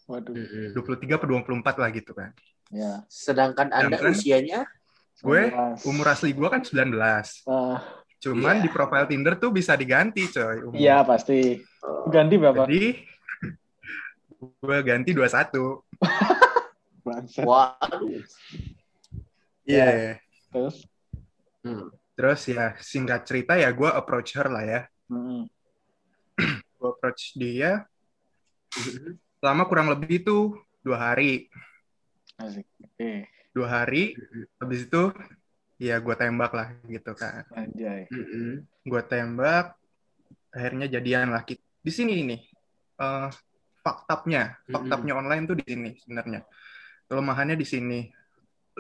Waduh. 0.07 0.33
Hmm. 0.33 0.71
23 0.73 1.17
atau 1.17 1.27
24 1.27 1.77
lah 1.77 1.89
gitu 1.91 2.12
kan. 2.12 2.31
Ya. 2.69 3.03
Sedangkan 3.07 3.69
Anda 3.69 3.95
Sedangkan- 3.95 4.12
usianya 4.13 4.60
Gue 5.17 5.49
19. 5.49 5.81
umur 5.83 6.05
asli 6.07 6.29
gue 6.29 6.45
kan 6.45 6.62
19. 6.62 7.41
Ah, 7.43 7.81
Cuman 8.17 8.62
Iya. 8.62 8.63
di 8.65 8.69
profile 8.69 9.05
Tinder 9.05 9.33
tuh 9.36 9.49
bisa 9.49 9.73
diganti 9.73 10.25
coy. 10.27 10.62
umur. 10.62 10.77
iya 10.77 11.01
pasti. 11.01 11.57
oh, 11.81 12.05
Ganti 12.10 12.38
berapa? 12.38 12.65
Jadi 12.65 13.01
gue 14.38 14.77
ganti 14.83 15.10
21. 15.13 15.81
Bangsat. 17.05 17.45
waduh. 17.45 18.21
Iya. 19.63 20.21
Terus? 20.57 20.77
Hmm. 21.61 21.87
Terus 22.17 22.41
ya 22.49 22.73
singkat 22.81 23.29
cerita 23.29 23.53
ya 23.53 23.69
gue 23.69 23.89
approach 23.89 24.33
her 24.33 24.49
lah 24.49 24.63
ya. 24.65 24.81
Mm-mm. 25.13 25.45
Gue 26.77 26.89
approach 26.89 27.37
dia 27.37 27.85
Mhm. 28.77 29.17
selama 29.39 29.63
kurang 29.65 29.87
lebih 29.89 30.21
itu 30.21 30.53
dua 30.83 31.09
hari. 31.09 31.47
Asik. 32.37 32.67
Oke. 32.83 33.25
Dua 33.55 33.67
hari, 33.73 34.13
habis 34.61 34.85
itu 34.85 35.09
ya 35.81 35.97
gue 35.97 36.13
tembak 36.13 36.51
lah 36.53 36.77
gitu 36.85 37.15
kan. 37.17 37.47
Anjay. 37.55 38.05
Mhm. 38.11 38.67
Gue 38.85 39.01
tembak, 39.07 39.73
akhirnya 40.53 40.85
jadian 40.99 41.33
lah. 41.33 41.41
Di 41.81 41.89
sini 41.89 42.21
ini, 42.21 42.37
eh 43.01 43.29
faktapnya, 43.81 44.61
faktapnya 44.67 45.13
online 45.15 45.43
tuh 45.47 45.57
di 45.57 45.65
sini 45.65 45.89
sebenarnya. 46.05 46.43
Kelemahannya 47.07 47.55
di 47.57 47.65
sini. 47.65 47.99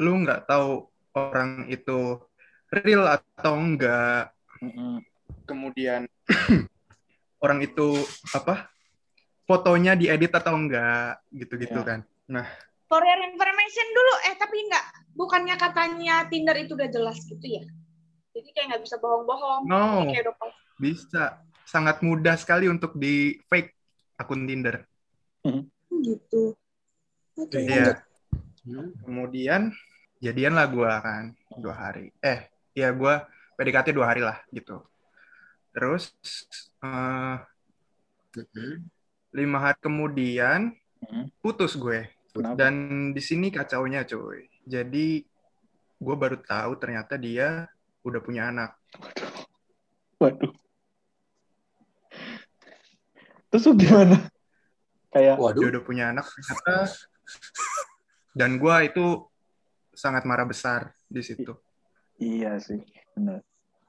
Lu 0.03 0.13
nggak 0.21 0.45
tahu 0.45 0.83
orang 1.17 1.65
itu 1.67 2.21
real 2.69 3.03
atau 3.07 3.53
enggak. 3.57 4.31
Kemudian 5.43 6.05
orang 7.43 7.59
itu 7.61 7.97
apa? 8.31 8.69
Fotonya 9.47 9.95
diedit 9.95 10.33
atau 10.35 10.59
enggak 10.59 11.23
gitu-gitu 11.31 11.79
Ya. 11.79 11.87
kan. 11.87 11.99
For 12.87 12.99
your 12.99 13.21
information 13.23 13.87
dulu, 13.91 14.13
eh 14.27 14.35
tapi 14.35 14.57
enggak. 14.63 14.85
Bukannya 15.15 15.55
katanya 15.55 16.27
Tinder 16.27 16.55
itu 16.55 16.75
udah 16.75 16.89
jelas 16.91 17.17
gitu 17.25 17.47
ya? 17.47 17.63
Jadi 18.35 18.49
kayak 18.53 18.65
nggak 18.69 18.83
bisa 18.85 18.95
bohong-bohong. 18.99 19.65
No. 19.65 20.05
Kayak 20.07 20.29
udah. 20.29 20.51
Bisa. 20.77 21.23
Sangat 21.67 21.99
mudah 21.99 22.37
sekali 22.39 22.69
untuk 22.69 22.95
di 22.95 23.39
fake 23.49 23.73
akun 24.15 24.45
Tinder. 24.45 24.83
gitu. 25.97 26.53
Oke, 27.39 27.57
Iya. 27.63 27.95
lanjut. 27.95 27.97
Hmm. 28.67 28.89
Kemudian 29.01 29.61
jadian 30.17 30.57
lah 30.57 30.65
gue 30.67 30.91
kan 31.01 31.23
dua 31.57 31.73
hari. 31.75 32.09
Eh, 32.21 32.47
ya 32.73 32.89
gue 32.91 33.13
PDKT 33.55 33.93
dua 33.93 34.09
hari 34.13 34.21
lah 34.21 34.37
gitu. 34.49 34.81
Terus 35.73 36.13
Mhm. 38.37 38.85
lima 39.33 39.57
hari 39.61 39.77
kemudian 39.81 40.73
Mhm. 41.05 41.29
putus 41.41 41.77
gue. 41.77 42.09
Kenapa? 42.33 42.53
Dan 42.57 42.73
di 43.13 43.21
sini 43.21 43.49
kacaunya 43.49 44.05
cuy. 44.05 44.45
Jadi 44.65 45.25
gue 45.97 46.15
baru 46.17 46.37
tahu 46.37 46.77
ternyata 46.77 47.17
dia 47.17 47.65
udah 48.05 48.21
punya 48.21 48.49
anak. 48.49 48.77
Waduh. 50.21 50.53
Terus 53.47 53.65
gimana? 53.73 54.17
Kayak 55.09 55.35
Dia 55.39 55.41
Waduh. 55.41 55.69
udah 55.71 55.83
punya 55.83 56.05
anak 56.13 56.27
ternyata. 56.29 57.07
Dan 58.37 58.61
gue 58.61 58.75
itu 58.85 59.05
sangat 59.97 60.29
marah 60.29 60.45
besar 60.45 60.93
di 61.09 61.25
situ. 61.25 61.57
iya 62.21 62.61
sih, 62.61 62.77
benar. 63.17 63.41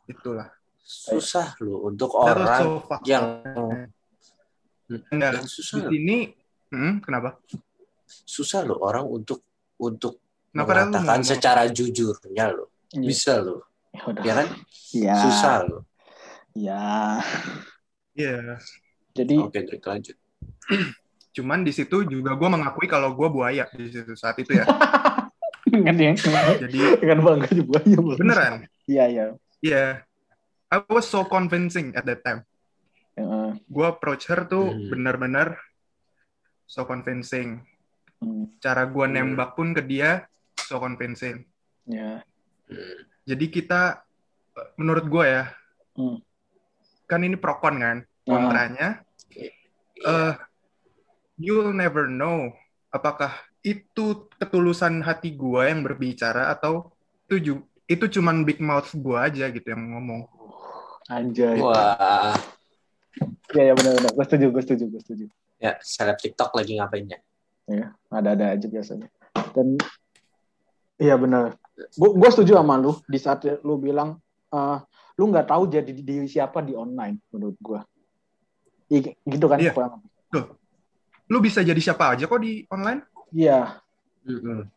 Itulah. 0.09 0.49
Susah 0.81 1.53
loh 1.61 1.92
untuk 1.92 2.16
orang 2.16 2.81
so 2.81 2.97
yang. 3.05 3.44
Enggak, 4.88 5.37
yang 5.37 5.44
di 5.44 5.53
susah 5.53 5.85
loh. 5.85 5.92
sini 5.92 6.33
hmm, 6.73 7.05
kenapa? 7.05 7.37
susah 8.09 8.64
loh 8.64 8.81
orang 8.81 9.05
untuk 9.05 9.44
untuk 9.77 10.16
Kenapa 10.49 10.88
mengatakan 10.88 11.21
ngomong? 11.21 11.29
secara 11.29 11.62
jujurnya 11.68 12.47
loh. 12.57 12.73
Iya. 12.97 13.05
Bisa 13.05 13.35
loh. 13.44 13.68
Ya. 13.92 14.01
Ya 14.25 14.33
kan? 14.33 14.49
Iya. 14.97 15.14
Susah 15.21 15.57
loh. 15.68 15.83
Iya. 16.57 16.83
Iya. 18.16 18.57
Jadi 19.12 19.35
Oke, 19.44 19.61
Drik, 19.61 19.85
lanjut. 19.85 20.16
Cuman 21.37 21.62
di 21.62 21.73
situ 21.77 22.03
juga 22.09 22.33
gue 22.35 22.49
mengakui 22.49 22.88
kalau 22.88 23.12
gue 23.12 23.29
buaya 23.29 23.68
di 23.77 23.92
situ 23.92 24.16
saat 24.16 24.40
itu 24.40 24.57
ya. 24.57 24.64
kan 25.85 25.97
yang 25.97 26.17
Jadi 26.62 26.79
kan 27.03 27.19
bangga 27.21 27.49
juga 27.51 27.79
ya 27.85 27.99
beneran. 27.99 28.53
Iya, 28.88 29.05
iya. 29.09 29.25
Iya. 29.61 29.85
I 30.69 30.77
was 30.88 31.09
so 31.09 31.25
convincing 31.25 31.97
at 31.97 32.05
that 32.05 32.21
time. 32.23 32.45
Heeh. 33.17 33.57
Gue 33.67 33.87
approach 33.87 34.29
her 34.29 34.45
tuh 34.45 34.69
Hmm. 34.71 34.88
bener-bener 34.88 35.57
so 36.64 36.85
convincing. 36.85 37.64
Hmm, 38.19 38.51
Cara 38.59 38.85
gue 38.85 39.05
Hmm. 39.07 39.14
nembak 39.14 39.55
pun 39.55 39.73
ke 39.73 39.81
dia 39.81 40.27
so 40.59 40.79
convincing. 40.79 41.47
ya. 41.85 42.21
Hmm. 42.69 42.99
Jadi 43.25 43.49
kita, 43.49 44.05
menurut 44.77 45.09
gue 45.09 45.25
ya, 45.25 45.45
Hmm. 45.97 46.21
kan 47.05 47.25
ini 47.25 47.35
pro 47.35 47.57
con 47.59 47.77
kan, 47.77 47.99
kontranya. 48.23 49.01
Iya. 49.33 49.51
eh 49.99 50.35
you'll 51.35 51.75
never 51.75 52.07
know 52.07 52.55
apakah 52.88 53.35
itu 53.69 54.05
ketulusan 54.41 55.05
hati 55.05 55.35
gua 55.37 55.69
yang 55.69 55.85
berbicara 55.85 56.49
atau 56.53 56.89
itu 57.29 57.61
itu 57.85 58.05
cuman 58.21 58.45
big 58.45 58.61
mouth 58.61 58.89
gua 58.97 59.29
aja 59.29 59.49
gitu 59.53 59.69
yang 59.69 59.83
ngomong. 59.97 60.25
Anjay. 61.09 61.57
Wah, 61.61 62.37
Iya, 63.51 63.73
ya 63.73 63.75
benar 63.75 63.93
benar. 63.99 64.13
Gue 64.15 64.25
setuju, 64.29 64.47
gue 64.55 64.63
setuju, 64.63 64.85
gue 64.93 65.01
setuju. 65.03 65.25
ya 65.59 65.75
seleb 65.83 66.21
TikTok 66.23 66.55
lagi 66.55 66.79
ngapainnya? 66.79 67.19
Ya, 67.67 67.91
ada-ada 68.15 68.55
aja 68.55 68.67
biasanya. 68.71 69.11
Dan 69.57 69.75
iya 71.01 71.19
benar. 71.19 71.59
Gue 71.99 72.15
gue 72.15 72.31
setuju 72.31 72.61
sama 72.61 72.79
lu 72.79 72.95
di 73.11 73.19
saat 73.19 73.43
lu 73.67 73.75
bilang 73.81 74.21
eh, 74.55 74.79
lu 75.19 75.25
nggak 75.33 75.51
tahu 75.51 75.67
jadi 75.67 75.91
diri 75.91 76.29
siapa 76.31 76.63
di 76.63 76.79
online 76.79 77.19
menurut 77.35 77.59
gue. 77.59 77.81
Iya, 78.93 79.17
gitu 79.19 79.47
kan 79.51 79.59
Iya. 79.59 79.73
kurang. 79.75 80.05
Lu 81.29 81.39
bisa 81.43 81.61
jadi 81.61 81.81
siapa 81.83 82.15
aja 82.15 82.25
kok 82.31 82.39
di 82.39 82.63
online? 82.71 83.03
Iya, 83.33 83.81
Mm-mm. 84.25 84.69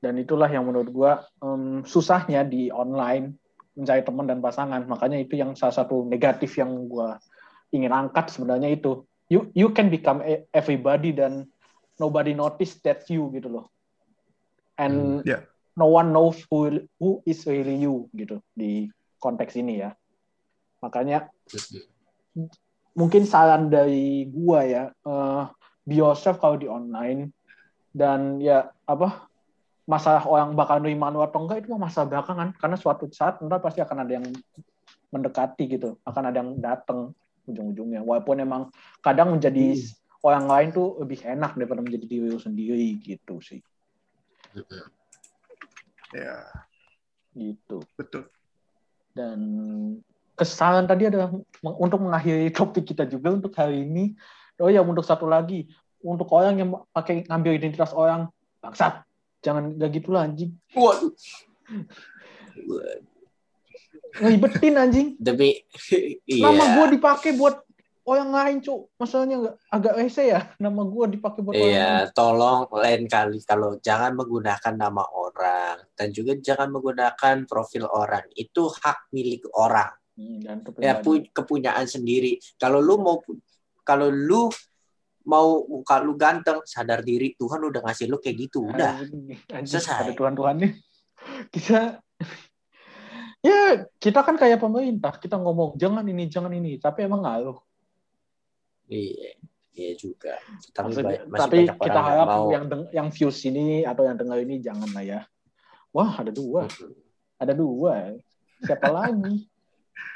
dan 0.00 0.14
itulah 0.16 0.48
yang 0.48 0.64
menurut 0.64 0.88
gua 0.92 1.12
em, 1.44 1.84
susahnya 1.84 2.44
di 2.44 2.72
online 2.72 3.36
mencari 3.76 4.00
teman 4.00 4.24
dan 4.24 4.40
pasangan. 4.40 4.88
Makanya 4.88 5.20
itu 5.20 5.36
yang 5.36 5.52
salah 5.52 5.76
satu 5.76 6.08
negatif 6.08 6.56
yang 6.56 6.88
gua 6.88 7.20
ingin 7.72 7.92
angkat 7.92 8.32
sebenarnya 8.32 8.72
itu. 8.72 9.04
You 9.28 9.52
you 9.52 9.74
can 9.76 9.92
become 9.92 10.24
e- 10.24 10.48
everybody 10.54 11.12
dan 11.12 11.50
nobody 12.00 12.32
notice 12.32 12.80
that 12.86 13.04
you 13.12 13.28
gitu 13.36 13.52
loh. 13.52 13.66
And 14.80 15.20
Hmm, 15.20 15.28
ya. 15.28 15.44
no 15.76 15.92
one 15.92 16.12
knows 16.16 16.40
who 16.48 16.88
who 16.96 17.20
is 17.28 17.44
really 17.44 17.76
you 17.76 18.08
gitu 18.16 18.40
di 18.56 18.88
konteks 19.20 19.56
ini 19.60 19.84
ya. 19.84 19.92
Makanya 20.80 21.28
mungkin 22.96 23.28
saran 23.28 23.68
dari 23.68 24.24
gua 24.32 24.64
ya 24.64 24.84
eh, 24.88 25.42
be 25.84 26.00
yourself 26.00 26.40
kalau 26.40 26.56
di 26.56 26.68
online 26.68 27.35
dan 27.96 28.44
ya 28.44 28.68
apa 28.84 29.24
masalah 29.88 30.28
orang 30.28 30.52
bakal 30.52 30.84
nerima 30.84 31.08
lu 31.08 31.24
atau 31.24 31.48
enggak 31.48 31.64
itu 31.64 31.72
mah 31.72 31.88
masalah 31.88 32.12
belakangan. 32.12 32.52
Karena 32.60 32.76
suatu 32.76 33.08
saat 33.08 33.40
ntar 33.40 33.64
pasti 33.64 33.80
akan 33.80 34.04
ada 34.04 34.12
yang 34.20 34.26
mendekati 35.08 35.64
gitu. 35.64 35.96
Akan 36.04 36.28
ada 36.28 36.44
yang 36.44 36.60
datang 36.60 37.16
ujung-ujungnya. 37.48 38.04
Walaupun 38.04 38.44
emang 38.44 38.68
kadang 39.00 39.32
menjadi 39.32 39.80
orang 40.20 40.44
lain 40.44 40.68
tuh 40.76 41.00
lebih 41.00 41.24
enak 41.24 41.56
daripada 41.56 41.80
menjadi 41.80 42.04
diri 42.04 42.26
lu 42.28 42.36
sendiri 42.42 43.00
gitu 43.00 43.40
sih. 43.40 43.62
Ya, 46.12 46.44
gitu. 47.32 47.80
Betul. 47.96 48.28
dan 49.16 49.40
kesalahan 50.36 50.84
tadi 50.84 51.08
adalah 51.08 51.32
untuk 51.64 52.04
mengakhiri 52.04 52.52
topik 52.52 52.84
kita 52.84 53.08
juga 53.08 53.32
untuk 53.32 53.56
hari 53.56 53.88
ini. 53.88 54.12
Oh 54.60 54.68
ya, 54.68 54.84
untuk 54.84 55.04
satu 55.04 55.24
lagi, 55.24 55.68
untuk 56.06 56.30
orang 56.30 56.54
yang 56.62 56.70
pakai 56.94 57.26
ngambil 57.26 57.58
identitas 57.58 57.90
orang, 57.90 58.30
bangsat, 58.62 59.02
jangan 59.42 59.74
gak 59.74 59.90
gitu 59.90 60.14
lah 60.14 60.30
anjing. 60.30 60.54
Waduh. 60.70 61.10
Ngeribetin 64.22 64.74
anjing. 64.78 65.08
Demi 65.18 65.66
iya. 66.30 66.46
Nama 66.46 66.64
gue 66.78 66.86
dipakai 66.96 67.34
buat 67.34 67.66
orang 68.06 68.30
lain, 68.30 68.56
cuk. 68.62 68.94
Masalahnya 68.96 69.58
agak 69.66 69.98
rese 69.98 70.30
ya, 70.30 70.54
nama 70.62 70.86
gue 70.86 71.18
dipakai 71.18 71.42
buat 71.42 71.58
orang 71.58 71.66
lain. 71.66 71.74
Iya, 71.74 71.92
tolong 72.14 72.70
lain 72.70 73.02
kali 73.10 73.38
kalau 73.42 73.76
jangan 73.82 74.14
menggunakan 74.14 74.74
nama 74.78 75.02
orang 75.10 75.82
dan 75.98 76.08
juga 76.14 76.38
jangan 76.38 76.70
menggunakan 76.70 77.44
profil 77.50 77.90
orang. 77.90 78.24
Itu 78.38 78.70
hak 78.70 79.10
milik 79.10 79.50
orang. 79.58 79.90
Hmm, 80.16 80.40
dan 80.40 80.64
itu 80.64 80.80
Ya 80.80 80.96
kepunyaan 81.34 81.84
sendiri. 81.84 82.40
Kalau 82.56 82.80
lu 82.80 82.96
mau 82.96 83.20
kalau 83.84 84.08
lu 84.08 84.48
mau 85.26 85.66
muka 85.66 85.98
lu 85.98 86.14
ganteng, 86.14 86.62
sadar 86.62 87.02
diri 87.02 87.34
Tuhan 87.34 87.58
udah 87.60 87.82
ngasih 87.82 88.06
lu 88.06 88.16
kayak 88.16 88.46
gitu, 88.46 88.62
udah. 88.64 89.02
Anjing, 89.50 89.66
Selesai. 89.66 90.06
ada 90.06 90.12
Tuhan-Tuhannya. 90.14 90.70
Kita 91.52 91.98
ya 93.42 93.60
kita 93.96 94.20
kan 94.22 94.34
kayak 94.34 94.58
pemerintah, 94.58 95.14
kita 95.16 95.34
ngomong 95.36 95.74
jangan 95.74 96.06
ini, 96.06 96.26
jangan 96.26 96.50
ini, 96.50 96.78
tapi 96.78 97.02
emang 97.02 97.22
ngaruh. 97.22 97.58
Iya, 98.86 99.34
iya 99.72 99.92
juga. 99.94 100.38
Tapi, 100.70 100.94
Maksudnya- 100.94 101.26
ba- 101.26 101.26
masih 101.26 101.40
tapi 101.42 101.56
banyak 101.62 101.76
kita 101.82 102.00
harap 102.00 102.26
mau. 102.30 102.46
yang 102.50 102.64
deng- 102.66 102.90
yang 102.94 103.08
views 103.10 103.38
ini 103.42 103.82
atau 103.82 104.02
yang 104.06 104.14
dengar 104.14 104.38
ini 104.38 104.62
jangan 104.62 104.86
lah 104.94 105.02
ya. 105.02 105.20
Wah 105.90 106.22
ada 106.22 106.30
dua, 106.30 106.70
ada 107.36 107.52
dua. 107.52 108.14
Siapa 108.62 108.88
lagi? 108.88 109.46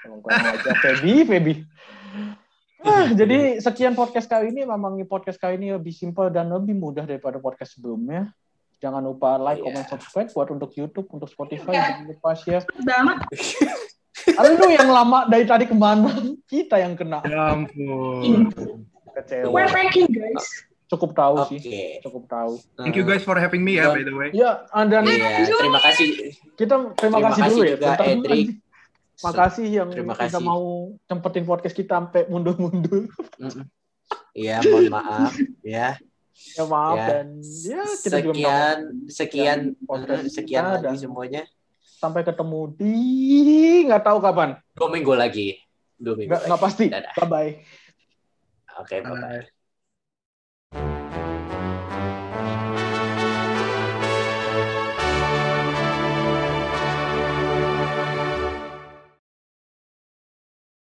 Emang 0.06 0.20
kurang 0.22 0.44
aja 0.46 0.70
Feby, 0.76 1.12
Feby. 1.24 1.54
Ah, 2.80 3.12
jadi 3.12 3.60
sekian 3.60 3.92
podcast 3.92 4.24
kali 4.24 4.50
ini. 4.50 4.64
Memang 4.64 4.96
podcast 5.04 5.36
kali 5.36 5.60
ini 5.60 5.76
lebih 5.76 5.92
simpel 5.92 6.32
dan 6.32 6.48
lebih 6.48 6.72
mudah 6.72 7.04
daripada 7.04 7.36
podcast 7.36 7.76
sebelumnya. 7.76 8.32
Jangan 8.80 9.04
lupa 9.04 9.36
like, 9.36 9.60
Iya. 9.60 9.64
comment, 9.68 9.88
subscribe 9.92 10.28
buat 10.32 10.48
untuk 10.48 10.70
YouTube, 10.72 11.04
untuk 11.12 11.28
Spotify, 11.28 11.76
jangan 11.76 12.08
lupa 12.08 12.32
share. 12.32 12.64
banget. 12.80 13.18
Lu 14.56 14.68
yang 14.72 14.88
lama 14.88 15.28
dari 15.28 15.44
tadi 15.44 15.64
ke 15.68 15.76
mana? 15.76 16.08
Kita 16.48 16.80
yang 16.80 16.96
kena. 16.96 17.20
Ya 17.28 17.52
ampun. 17.52 18.48
Kecewa. 19.12 19.52
We're 19.52 19.68
pranking 19.68 20.08
guys. 20.08 20.64
Cukup 20.90 21.14
tahu 21.14 21.46
Oke. 21.46 21.62
sih, 21.62 22.02
cukup 22.02 22.26
tahu. 22.26 22.58
Thank 22.74 22.98
you 22.98 23.06
guys 23.06 23.22
for 23.22 23.38
having 23.38 23.62
me 23.62 23.78
ya, 23.78 23.94
by 23.94 24.02
the 24.02 24.10
way. 24.10 24.34
Ya, 24.34 24.66
dan 24.74 25.06
Iya, 25.06 25.46
terima 25.46 25.78
kasih. 25.78 26.34
kita 26.58 26.74
terima, 26.98 26.98
Terima 26.98 27.18
kasih 27.30 27.42
kasih 27.46 27.54
dulu 27.54 27.62
ya. 27.62 27.70
juga, 27.78 27.88
dulu, 27.94 28.10
Edric. 28.10 28.46
Makasih 29.20 29.66
yang 29.68 29.88
Terima 29.90 30.14
kita 30.14 30.38
kasih. 30.38 30.42
mau 30.42 30.64
cempetin 31.04 31.44
podcast 31.44 31.74
kita 31.74 31.92
sampai 31.96 32.24
mundur-mundur. 32.26 33.08
Iya, 34.32 34.64
mohon 34.64 34.88
maaf 34.88 35.32
ya. 35.60 35.98
Ya 36.56 36.64
maaf 36.64 36.96
Ya. 36.96 37.06
dan 37.12 37.26
ya 37.44 37.82
kita 38.00 38.16
juga 38.24 38.32
minta 38.32 38.48
Sekian 38.48 38.78
sekian 39.12 39.58
podcast 39.84 40.24
sekian 40.30 40.62
kita 40.64 40.72
lagi 40.72 40.84
dan- 40.86 40.96
semuanya. 40.98 41.42
sampai 42.00 42.24
ketemu 42.24 42.60
di 42.80 42.96
nggak 43.84 44.00
tahu 44.00 44.18
kapan. 44.18 44.56
Dua 44.72 44.88
minggu 44.88 45.12
lagi. 45.12 45.60
Dua 45.94 46.16
minggu. 46.16 46.32
Nggak 46.32 46.56
pasti. 46.58 46.88
Dadah. 46.88 47.12
Bye 47.12 47.28
bye. 47.28 47.50
Oke, 48.80 49.04
bye. 49.04 49.12
Bye. 49.12 49.59